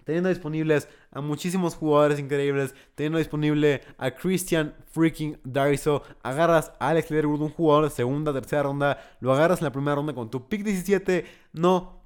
[0.05, 7.11] teniendo disponibles a muchísimos jugadores increíbles, teniendo disponible a Christian freaking Dariso, agarras a Alex
[7.11, 10.49] Leatherwood, un jugador de segunda, tercera ronda, lo agarras en la primera ronda con tu
[10.49, 11.99] pick 17, no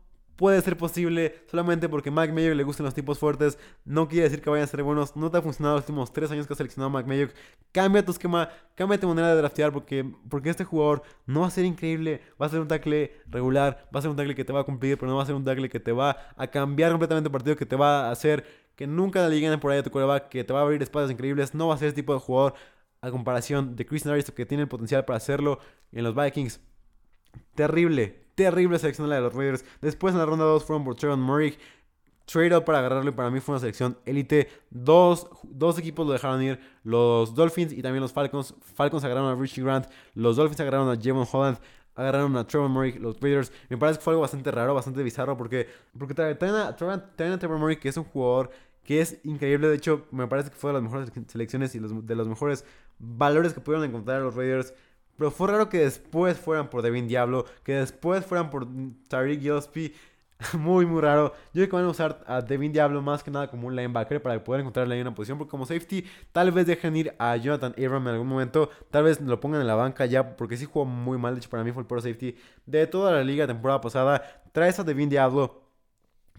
[0.43, 3.59] puede ser posible solamente porque Mike Mayock le gustan los tipos fuertes.
[3.85, 5.15] No quiere decir que vayan a ser buenos.
[5.15, 7.31] No te ha funcionado los últimos tres años que has seleccionado a Mike Mayock.
[7.71, 11.51] Cambia tu esquema, cambia tu manera de draftear porque, porque este jugador no va a
[11.51, 12.23] ser increíble.
[12.41, 14.65] Va a ser un tackle regular, va a ser un tackle que te va a
[14.65, 17.33] cumplir, pero no va a ser un tackle que te va a cambiar completamente el
[17.33, 18.45] partido, que te va a hacer
[18.77, 21.11] que nunca le lleguen por ahí a tu coreback, que te va a abrir espacios
[21.11, 21.55] increíbles.
[21.55, 22.55] No va a ser ese tipo de jugador
[23.01, 25.59] a comparación de Chris Aristo que tiene el potencial para hacerlo
[25.93, 26.61] en los Vikings.
[27.55, 29.65] Terrible, terrible selección de los Raiders.
[29.81, 31.59] Después en la ronda 2 fueron por Trevor Murray.
[32.25, 34.49] Trade para agarrarlo y para mí fue una selección élite.
[34.71, 36.61] Dos, dos, equipos lo dejaron ir.
[36.85, 38.55] Los Dolphins y también los Falcons.
[38.75, 39.87] Falcons agarraron a Richie Grant.
[40.15, 41.59] Los Dolphins agarraron a Javon Holland.
[41.95, 43.53] Agarraron a Trevor Murray, los Raiders.
[43.69, 45.37] Me parece que fue algo bastante raro, bastante bizarro.
[45.37, 45.69] Porque,
[45.99, 48.51] porque traen a, Trevor Murray, que es un jugador
[48.85, 49.69] que es increíble.
[49.69, 52.65] De hecho, me parece que fue de las mejores selecciones y de los mejores
[52.99, 54.75] valores que pudieron encontrar los Raiders.
[55.17, 58.67] Pero fue raro que después fueran por Devin Diablo, que después fueran por
[59.09, 59.95] Tariq Gillespie.
[60.59, 61.33] muy, muy raro.
[61.53, 64.23] Yo creo que van a usar a Devin Diablo más que nada como un linebacker
[64.23, 65.39] para poder encontrarle ahí una posición.
[65.39, 68.71] Porque como safety, tal vez dejen ir a Jonathan Abram en algún momento.
[68.91, 71.35] Tal vez lo pongan en la banca ya, porque sí jugó muy mal.
[71.35, 72.37] De hecho, para mí fue el pro safety
[72.67, 74.23] de toda la liga temporada pasada.
[74.53, 75.61] Traes a Devin Diablo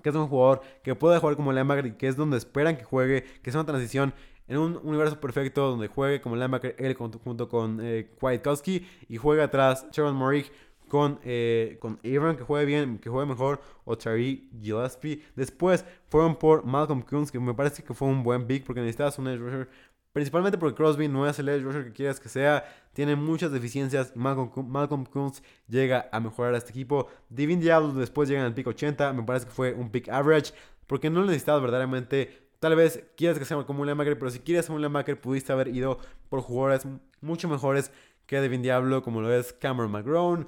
[0.01, 2.83] que es un jugador que puede jugar como linebacker y que es donde esperan que
[2.83, 4.13] juegue, que es una transición
[4.47, 9.45] en un universo perfecto donde juegue como linebacker él junto con eh, Kwiatkowski y juega
[9.45, 10.51] atrás Sharon Morik
[10.93, 15.23] con, eh, con que juegue bien, que juegue mejor, o Tari Gillespie.
[15.35, 19.17] Después fueron por Malcolm Coons, que me parece que fue un buen pick porque necesitabas
[19.17, 19.67] un edge rusher.
[20.11, 22.63] Principalmente porque Crosby no es el edge rusher que quieras que sea.
[22.93, 24.15] Tiene muchas deficiencias.
[24.15, 27.07] Malcolm, Malcolm Coons llega a mejorar a este equipo.
[27.27, 29.13] Divin Diablo después llega al pick 80.
[29.13, 30.53] Me parece que fue un pick average.
[30.85, 34.67] Porque no necesitabas verdaderamente Tal vez quieras que sea como un linebacker, pero si quieres
[34.67, 35.97] ser un linebacker, pudiste haber ido
[36.29, 36.87] por jugadores
[37.19, 37.91] mucho mejores
[38.25, 40.47] que Devin Diablo, como lo es Cameron McGrone,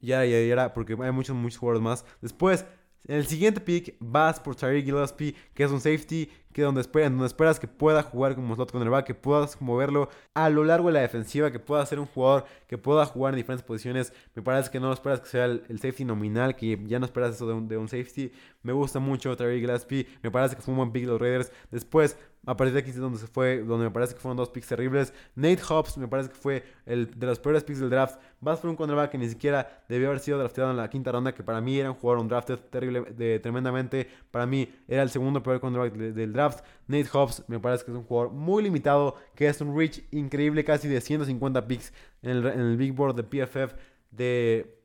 [0.00, 2.04] ya, ya, ya, porque hay muchos, muchos jugadores más.
[2.20, 2.64] Después,
[3.06, 7.12] en el siguiente pick vas por Tariq Gillespie, que es un safety, que donde, esperas,
[7.12, 10.94] donde esperas que pueda jugar como slot cornerback, que puedas moverlo a lo largo de
[10.94, 14.12] la defensiva, que pueda ser un jugador que pueda jugar en diferentes posiciones.
[14.34, 17.46] Me parece que no esperas que sea el, safety nominal, que ya no esperas eso
[17.46, 18.32] de un, de safety.
[18.64, 21.52] Me gusta mucho Tariq Gillespie, me parece que fue un buen pick de los Raiders.
[21.70, 22.16] Después,
[22.48, 24.68] a partir de aquí es donde se fue, donde me parece que fueron dos picks
[24.68, 25.12] terribles.
[25.34, 28.18] Nate Hobbs me parece que fue el de los peores picks del draft.
[28.40, 31.34] Vas por un cornerback que ni siquiera debió haber sido drafteado en la quinta ronda,
[31.34, 34.08] que para mí era un jugador, un drafted terrible, de, tremendamente.
[34.30, 36.47] Para mí era el segundo peor cornerback del draft.
[36.86, 40.64] Nate Hobbs me parece que es un jugador muy limitado, que es un reach increíble,
[40.64, 41.92] casi de 150 picks
[42.22, 43.74] en el, big board de PFF
[44.10, 44.78] de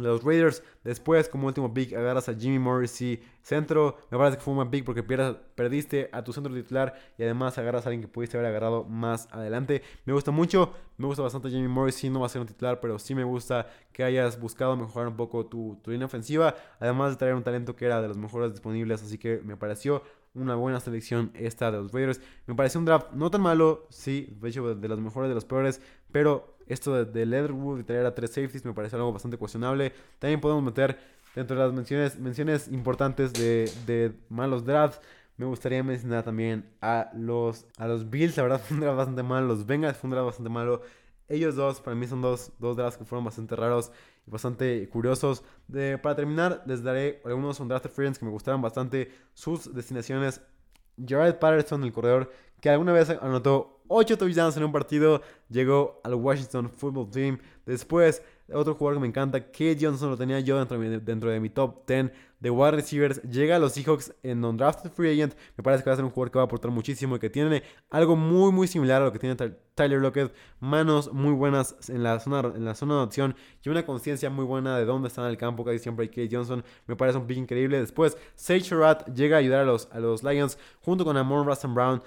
[0.00, 0.62] los Raiders.
[0.84, 3.96] Después, como último pick, agarras a Jimmy Morrissey centro.
[4.10, 7.56] Me parece que fue un buen pick porque perdiste a tu centro titular y además
[7.58, 9.82] agarras a alguien que pudiste haber agarrado más adelante.
[10.04, 12.10] Me gusta mucho, me gusta bastante Jimmy Morrissey.
[12.10, 15.16] No va a ser un titular, pero sí me gusta que hayas buscado mejorar un
[15.16, 16.54] poco tu, tu línea ofensiva.
[16.80, 20.02] Además de traer un talento que era de los mejores disponibles, así que me pareció
[20.38, 22.20] una buena selección esta de los Raiders.
[22.46, 25.44] Me pareció un draft no tan malo, sí, de hecho de los mejores de los
[25.44, 25.80] peores,
[26.12, 29.92] pero esto de, de Leatherwood y traer a tres safeties me parece algo bastante cuestionable.
[30.18, 30.98] También podemos meter
[31.34, 35.00] dentro de las menciones, menciones importantes de, de malos drafts.
[35.36, 39.22] Me gustaría mencionar también a los, a los Bills, la verdad fue un draft bastante
[39.22, 39.46] malo.
[39.46, 40.82] Los Bengals fue un draft bastante malo.
[41.28, 43.92] Ellos dos, para mí son dos, dos drafts que fueron bastante raros
[44.30, 45.42] bastante curiosos.
[45.66, 49.10] De, para terminar, les daré algunos undrafted friends que me gustaron bastante.
[49.34, 50.40] Sus destinaciones.
[51.04, 56.14] Jared Patterson, el corredor, que alguna vez anotó 8 touchdowns en un partido, llegó al
[56.14, 57.38] Washington Football Team.
[57.64, 58.22] Después,
[58.52, 62.10] otro jugador que me encanta, Kate Johnson, lo tenía yo dentro de, mi, top 10
[62.40, 63.22] de wide receivers.
[63.22, 65.34] Llega a los Seahawks en non-drafted free agent.
[65.56, 67.28] Me parece que va a ser un jugador que va a aportar muchísimo y que
[67.28, 69.36] tiene algo muy, muy similar a lo que tiene
[69.74, 70.32] Tyler Lockett.
[70.60, 74.44] Manos muy buenas en la zona, en la zona de opción y una conciencia muy
[74.44, 75.64] buena de dónde está en el campo.
[75.64, 76.64] Casi siempre hay Kate Johnson.
[76.86, 77.78] Me parece un pick increíble.
[77.78, 78.74] Después, Sage
[79.14, 82.02] llega a ayudar a los, a los Lions junto con Amon Rustin Brown.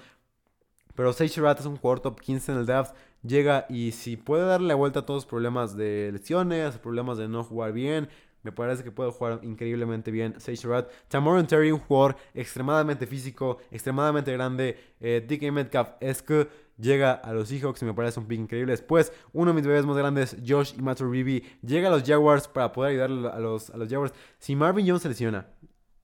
[0.94, 2.94] Pero Sage es un jugador top 15 en el draft.
[3.22, 7.28] Llega y si puede darle la vuelta a todos los problemas de lesiones, problemas de
[7.28, 8.08] no jugar bien,
[8.44, 10.90] Me parece que puede jugar increíblemente bien Sage Surratt.
[11.06, 14.76] Tamoran Terry, un jugador extremadamente físico, extremadamente grande.
[14.98, 18.72] Eh, DK Metcalf es que llega a los Seahawks y me parece un pick increíble.
[18.72, 22.90] Después, uno de mis bebés más grandes, Josh Imatouribi, llega a los Jaguars para poder
[22.90, 24.12] ayudarle a los, a los Jaguars.
[24.38, 25.46] Si Marvin Jones se lesiona,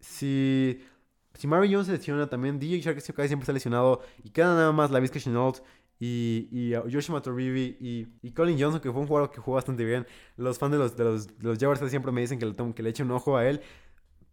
[0.01, 0.81] si,
[1.35, 4.91] si Marvin Jones se lesiona, también DJ Shark siempre está lesionado y queda nada más
[4.91, 5.59] la Vizca Chenault
[6.01, 9.85] y, y Josh Imatouribi y, y, Colin Johnson, que fue un jugador que jugó bastante
[9.85, 10.07] bien.
[10.37, 12.83] Los fans de los, de los, de los Jaguars siempre me dicen que le, que
[12.83, 13.61] le eche un ojo a él.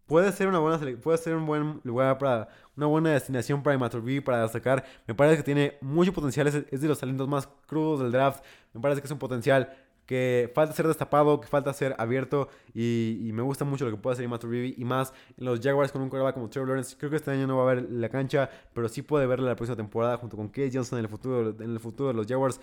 [0.06, 2.48] Puede ser una buena puede ser un buen lugar para
[2.78, 4.86] una buena destinación para Maturby para destacar.
[5.08, 8.44] Me parece que tiene mucho potencial es, de los talentos más crudos del draft.
[8.74, 9.76] Me parece que es un potencial
[10.06, 14.14] que falta ser destapado que falta ser abierto y, me gusta mucho lo que puede
[14.14, 16.96] hacer Maturby y más en los Jaguars con un quarterback como Trevor Lawrence.
[16.98, 19.56] Creo que este año no va a ver la cancha pero sí puede verla la
[19.56, 22.60] próxima temporada junto con Case Johnson en el futuro en el futuro de los Jaguars.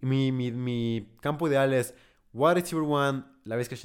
[0.00, 1.94] Mi, mi, mi campo ideal es
[2.32, 3.76] wide receiver 1 la vez que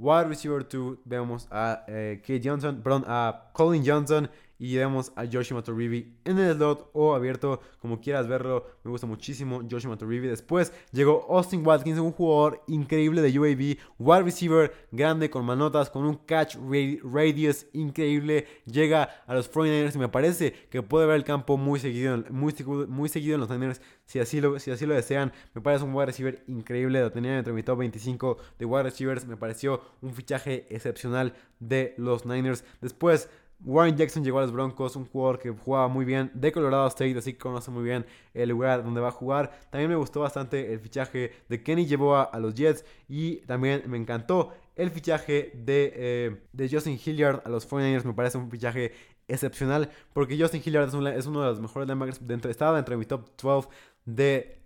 [0.00, 4.30] Wide receiver 2 vemos a eh, Johnson, perdón, a Colin Johnson
[4.60, 8.66] y vemos a Josh Matoribi en el slot o abierto, como quieras verlo.
[8.84, 10.28] Me gusta muchísimo Josh Matoribi.
[10.28, 16.04] Después llegó Austin Watkins, un jugador increíble de UAB, wide receiver grande con manotas, con
[16.04, 16.56] un catch
[17.02, 18.46] radius increíble.
[18.66, 22.54] Llega a los 49ers y me parece que puede ver el campo muy seguido, muy,
[22.86, 23.80] muy seguido en los Niners
[24.10, 25.32] si así, lo, si así lo desean.
[25.54, 27.00] Me parece un wide receiver increíble.
[27.00, 29.24] Lo tenía entre mi top 25 de wide receivers.
[29.24, 32.64] Me pareció un fichaje excepcional de los Niners.
[32.80, 33.30] Después
[33.64, 37.18] Warren Jackson llegó a los Broncos, un jugador que jugaba muy bien de Colorado State,
[37.18, 39.50] así que conoce muy bien el lugar donde va a jugar.
[39.70, 43.98] También me gustó bastante el fichaje de Kenny llevó a, los Jets y también me
[43.98, 48.04] encantó el fichaje de, eh, de Justin Hilliard a los 49ers.
[48.04, 48.92] Me parece un fichaje
[49.28, 53.28] excepcional porque Justin Hilliard es, uno de los mejores linebackers, dentro, estaba entre mi top
[53.40, 53.68] 12
[54.06, 54.59] de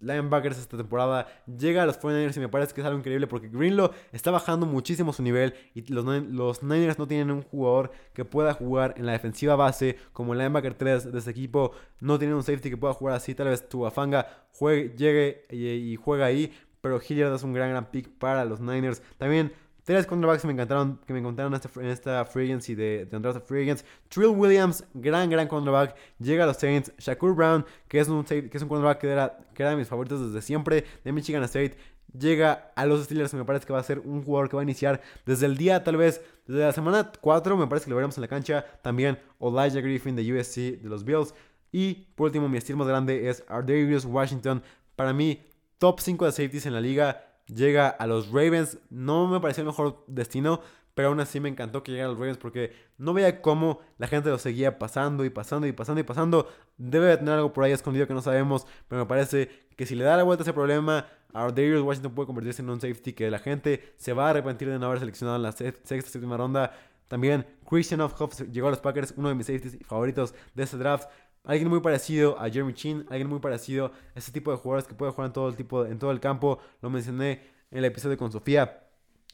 [0.00, 1.26] linebackers esta temporada.
[1.46, 4.66] Llega a los 49ers y me parece que es algo increíble porque Greenlaw está bajando
[4.66, 9.06] muchísimo su nivel y los, los Niners no tienen un jugador que pueda jugar en
[9.06, 11.72] la defensiva base como el linebacker 3 de este equipo.
[12.00, 13.34] No tienen un safety que pueda jugar así.
[13.34, 16.52] Tal vez Tuafanga juegue, llegue y, y juega ahí.
[16.80, 19.02] Pero Hilliard es un gran, gran pick para los Niners.
[19.18, 19.52] También
[19.90, 23.62] Tres cornerbacks que me encantaron, que me encontraron en esta, free agency de, de Free
[23.62, 23.84] Agents.
[24.08, 26.92] Trill Williams, gran, gran cornerback, llega a los Saints.
[26.96, 29.88] Shakur Brown, que es un, que es un cornerback que era, que era de mis
[29.88, 31.76] favoritos desde siempre, de Michigan State.
[32.16, 34.64] Llega a los Steelers, me parece que va a ser un jugador que va a
[34.64, 38.16] iniciar desde el día, tal vez, desde la semana 4, me parece que lo veremos
[38.16, 38.64] en la cancha.
[38.82, 41.34] También Elijah Griffin de USC, de los Bills.
[41.72, 44.62] Y por último, mi estilo más grande es Ardarius Washington.
[44.94, 45.42] Para mí,
[45.78, 48.78] top 5 de safeties en la liga llega a los Ravens.
[48.90, 50.60] No me pareció el mejor destino,
[50.94, 54.06] pero aún así me encantó que llegara a los Ravens porque no veía cómo la
[54.06, 56.48] gente lo seguía pasando y pasando y pasando y pasando.
[56.76, 59.94] Debe de tener algo por ahí escondido que no sabemos, pero me parece que si
[59.94, 63.30] le da la vuelta a ese problema, Darius Washington puede convertirse en un safety que
[63.30, 66.72] la gente se va a arrepentir de no haber seleccionado en la sexta, séptima ronda.
[67.08, 71.08] También Christian Hoff llegó a los Packers, uno de mis safeties favoritos de este draft.
[71.44, 74.94] Alguien muy parecido a Jeremy Chin, alguien muy parecido a ese tipo de jugadores que
[74.94, 76.58] puede jugar en todo el tipo en todo el campo.
[76.82, 78.86] Lo mencioné en el episodio con Sofía.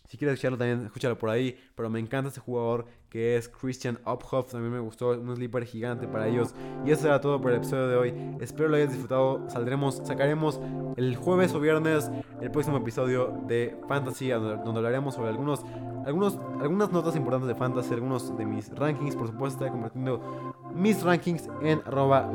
[0.08, 1.58] Si quieres escucharlo también, escúchalo por ahí.
[1.74, 4.52] Pero me encanta ese jugador que es Christian Uphoff.
[4.52, 6.54] También me gustó, un sleeper gigante para ellos.
[6.84, 8.14] Y eso era todo por el episodio de hoy.
[8.40, 9.48] Espero lo hayas disfrutado.
[9.50, 10.60] Saldremos, sacaremos
[10.96, 15.64] el jueves o viernes el próximo episodio de Fantasy, donde, hablaremos sobre algunos,
[16.04, 19.16] algunos, algunas notas importantes de Fantasy, algunos de mis rankings.
[19.16, 22.30] Por supuesto, estaré convirtiendo mis rankings en arroba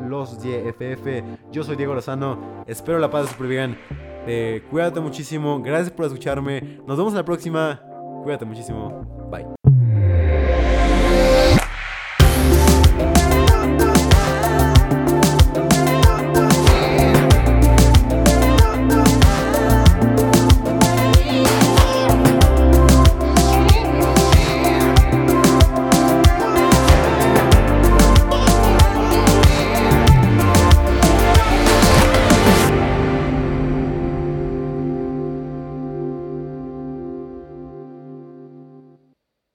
[1.52, 2.64] Yo soy Diego Lozano.
[2.68, 3.78] Espero la paz súper bien.
[4.28, 5.62] Eh, cuídate muchísimo.
[5.62, 6.80] Gracias por escucharme.
[6.88, 7.82] Nos vemos en la próxima.
[8.24, 9.30] Cuídate muchísimo.
[9.32, 9.61] Bye.